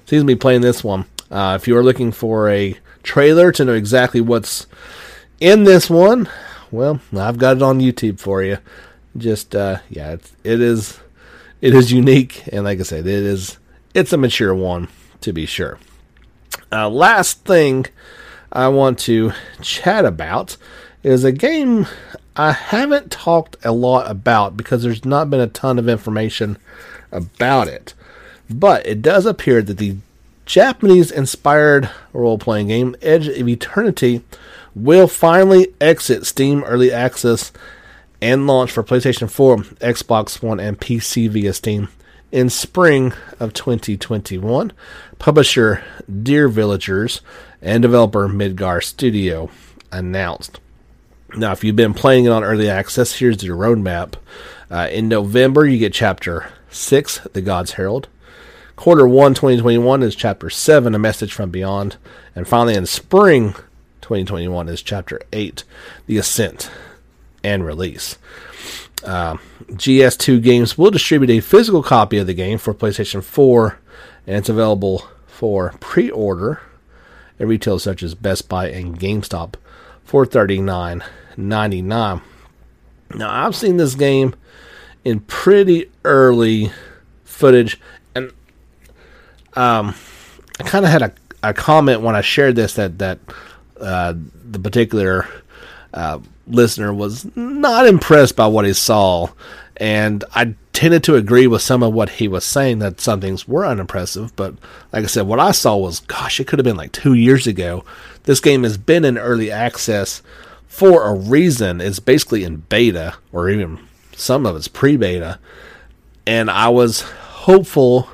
[0.06, 1.06] sees me playing this one.
[1.30, 4.66] Uh, if you are looking for a trailer to know exactly what's
[5.40, 6.28] in this one,
[6.70, 8.58] well, I've got it on YouTube for you.
[9.16, 11.00] Just uh, yeah, it's, it is
[11.60, 13.58] it is unique, and like I said, it is
[13.94, 14.88] it's a mature one
[15.20, 15.78] to be sure.
[16.72, 17.86] Uh, last thing
[18.52, 20.56] I want to chat about
[21.02, 21.86] is a game
[22.36, 26.58] I haven't talked a lot about because there's not been a ton of information
[27.12, 27.94] about it.
[28.50, 29.96] But it does appear that the
[30.44, 34.22] Japanese inspired role playing game Edge of Eternity
[34.74, 37.52] will finally exit Steam Early Access
[38.20, 41.88] and launch for PlayStation 4, Xbox One, and PC via Steam
[42.32, 44.72] in spring of 2021.
[45.18, 45.84] Publisher
[46.22, 47.20] Dear Villagers
[47.62, 49.50] and developer Midgar Studio
[49.92, 50.58] announced.
[51.36, 54.14] Now, if you've been playing it on early access, here's your roadmap.
[54.70, 58.08] Uh, in November, you get Chapter 6, The God's Herald.
[58.76, 61.96] Quarter 1, 2021 is Chapter 7, A Message from Beyond.
[62.34, 63.54] And finally, in spring
[64.04, 65.64] 2021 is Chapter 8,
[66.04, 66.70] The Ascent
[67.42, 68.18] and Release.
[69.02, 69.38] Uh,
[69.70, 73.78] GS2 Games will distribute a physical copy of the game for PlayStation 4,
[74.26, 76.60] and it's available for pre order
[77.40, 79.54] at retailers such as Best Buy and GameStop
[80.04, 81.02] for 39
[81.38, 82.20] 99.
[83.14, 84.34] Now, I've seen this game
[85.02, 86.70] in pretty early
[87.24, 87.80] footage,
[88.14, 88.32] and
[89.54, 89.94] um,
[90.60, 93.18] I kind of had a, a comment when I shared this that that
[93.80, 94.14] uh,
[94.50, 95.26] the particular
[95.92, 99.28] uh, listener was not impressed by what he saw,
[99.76, 103.46] and I tended to agree with some of what he was saying that some things
[103.48, 104.34] were unimpressive.
[104.36, 104.54] But
[104.92, 107.46] like I said, what I saw was, gosh, it could have been like two years
[107.46, 107.84] ago.
[108.24, 110.20] This game has been in early access
[110.66, 111.80] for a reason.
[111.80, 113.78] It's basically in beta, or even
[114.16, 115.38] some of it's pre beta.
[116.26, 118.08] And I was hopeful,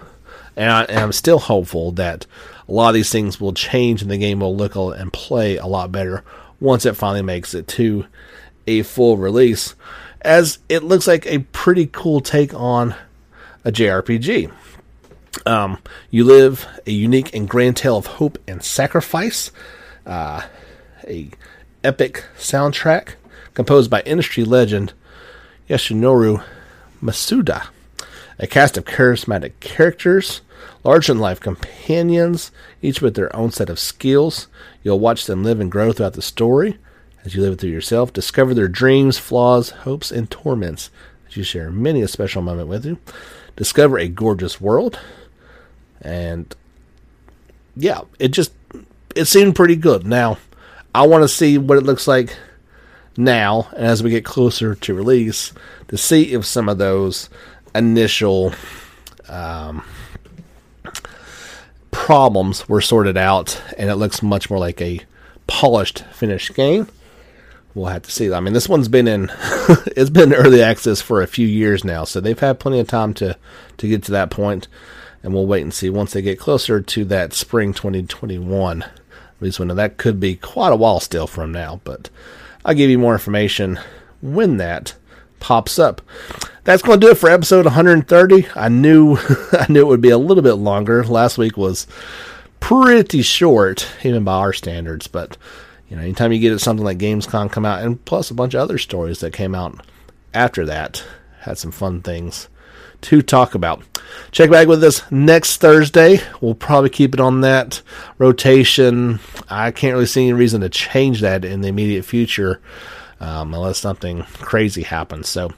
[0.56, 2.26] and, I, am still hopeful, that
[2.70, 5.66] a lot of these things will change and the game will look and play a
[5.66, 6.22] lot better
[6.60, 8.06] once it finally makes it to
[8.68, 9.74] a full release.
[10.22, 12.94] As it looks like a pretty cool take on
[13.64, 14.52] a JRPG.
[15.46, 15.78] Um,
[16.10, 19.50] you live a unique and grand tale of hope and sacrifice.
[20.06, 20.42] Uh,
[21.08, 21.30] a
[21.82, 23.14] epic soundtrack
[23.54, 24.92] composed by industry legend
[25.68, 26.42] Yasunori
[27.02, 27.68] Mitsuda.
[28.40, 30.40] A cast of charismatic characters,
[30.82, 34.48] large than life companions, each with their own set of skills.
[34.82, 36.78] You'll watch them live and grow throughout the story
[37.22, 38.14] as you live it through yourself.
[38.14, 40.88] Discover their dreams, flaws, hopes, and torments
[41.28, 42.98] as you share many a special moment with you.
[43.56, 44.98] Discover a gorgeous world.
[46.00, 46.54] And
[47.76, 48.52] yeah, it just
[49.14, 50.06] it seemed pretty good.
[50.06, 50.38] Now,
[50.94, 52.34] I want to see what it looks like
[53.18, 55.52] now, and as we get closer to release,
[55.88, 57.28] to see if some of those
[57.74, 58.52] initial
[59.28, 59.84] um,
[61.90, 65.00] problems were sorted out, and it looks much more like a
[65.46, 66.88] polished, finished game.
[67.74, 68.32] We'll have to see.
[68.32, 69.30] I mean, this one's been in
[69.96, 73.14] it's been early access for a few years now, so they've had plenty of time
[73.14, 73.36] to
[73.76, 74.66] to get to that point,
[75.22, 78.84] and we'll wait and see once they get closer to that spring 2021
[79.40, 82.10] least when that could be quite a while still from now, but
[82.64, 83.78] I'll give you more information
[84.20, 84.94] when that
[85.40, 86.00] pops up.
[86.64, 88.48] That's going to do it for episode 130.
[88.54, 89.16] I knew
[89.52, 91.04] I knew it would be a little bit longer.
[91.04, 91.86] Last week was
[92.60, 95.36] pretty short, even by our standards, but
[95.88, 98.60] you know, anytime you get something like Gamescom come out, and plus a bunch of
[98.60, 99.84] other stories that came out
[100.32, 101.02] after that,
[101.40, 102.48] had some fun things
[103.00, 103.82] to talk about.
[104.30, 106.20] Check back with us next Thursday.
[106.40, 107.82] We'll probably keep it on that
[108.18, 109.18] rotation.
[109.48, 112.60] I can't really see any reason to change that in the immediate future
[113.20, 115.28] um, unless something crazy happens.
[115.28, 115.52] So,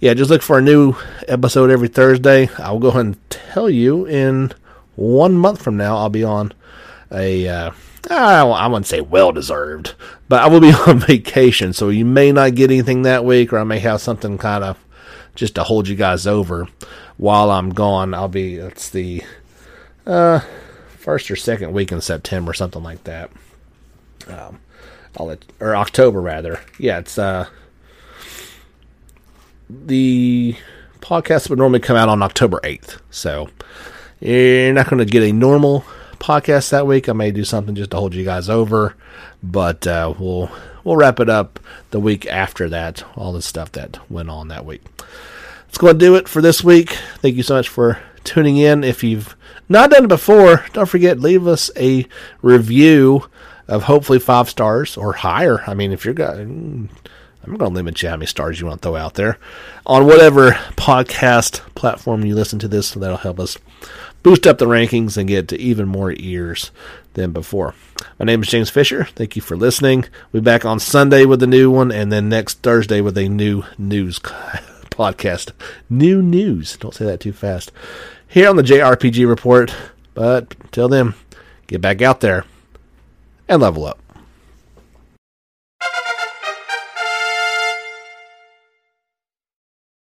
[0.00, 0.94] yeah, just look for a new
[1.28, 2.48] episode every Thursday.
[2.58, 4.52] I'll go ahead and tell you in
[4.96, 6.52] one month from now, I'll be on
[7.12, 7.48] a.
[7.48, 7.70] Uh,
[8.08, 9.94] I wouldn't say well deserved,
[10.28, 13.58] but I will be on vacation, so you may not get anything that week, or
[13.58, 14.78] I may have something kind of
[15.34, 16.68] just to hold you guys over
[17.16, 18.14] while I'm gone.
[18.14, 19.22] I'll be it's the
[20.06, 20.40] uh,
[20.98, 23.30] first or second week in September, something like that.
[24.28, 24.60] Um,
[25.16, 26.60] I'll or October rather.
[26.78, 27.46] Yeah, it's uh
[29.68, 30.56] the
[31.00, 33.00] podcast would normally come out on October 8th.
[33.10, 33.48] So
[34.20, 35.84] you're not going to get a normal
[36.18, 37.08] podcast that week.
[37.08, 38.96] I may do something just to hold you guys over,
[39.42, 40.50] but uh, we'll
[40.84, 41.60] we'll wrap it up
[41.90, 43.04] the week after that.
[43.16, 44.82] All the stuff that went on that week.
[45.66, 46.90] Let's go and do it for this week.
[47.18, 48.82] Thank you so much for tuning in.
[48.82, 49.36] If you've
[49.68, 52.06] not done it before, don't forget leave us a
[52.40, 53.28] review
[53.68, 55.62] of hopefully five stars or higher.
[55.66, 56.90] I mean, if you're going
[57.46, 59.38] I'm going to limit you how many stars you want to throw out there
[59.86, 62.88] on whatever podcast platform you listen to this.
[62.88, 63.56] So that'll help us
[64.24, 66.72] boost up the rankings and get to even more ears
[67.14, 67.74] than before.
[68.18, 69.04] My name is James Fisher.
[69.04, 70.06] Thank you for listening.
[70.32, 73.28] We'll be back on Sunday with a new one, and then next Thursday with a
[73.28, 74.18] new news
[74.90, 75.52] podcast.
[75.88, 76.76] New news.
[76.78, 77.70] Don't say that too fast.
[78.26, 79.72] Here on the JRPG Report.
[80.14, 81.14] But till then,
[81.68, 82.44] get back out there
[83.48, 84.05] and level up.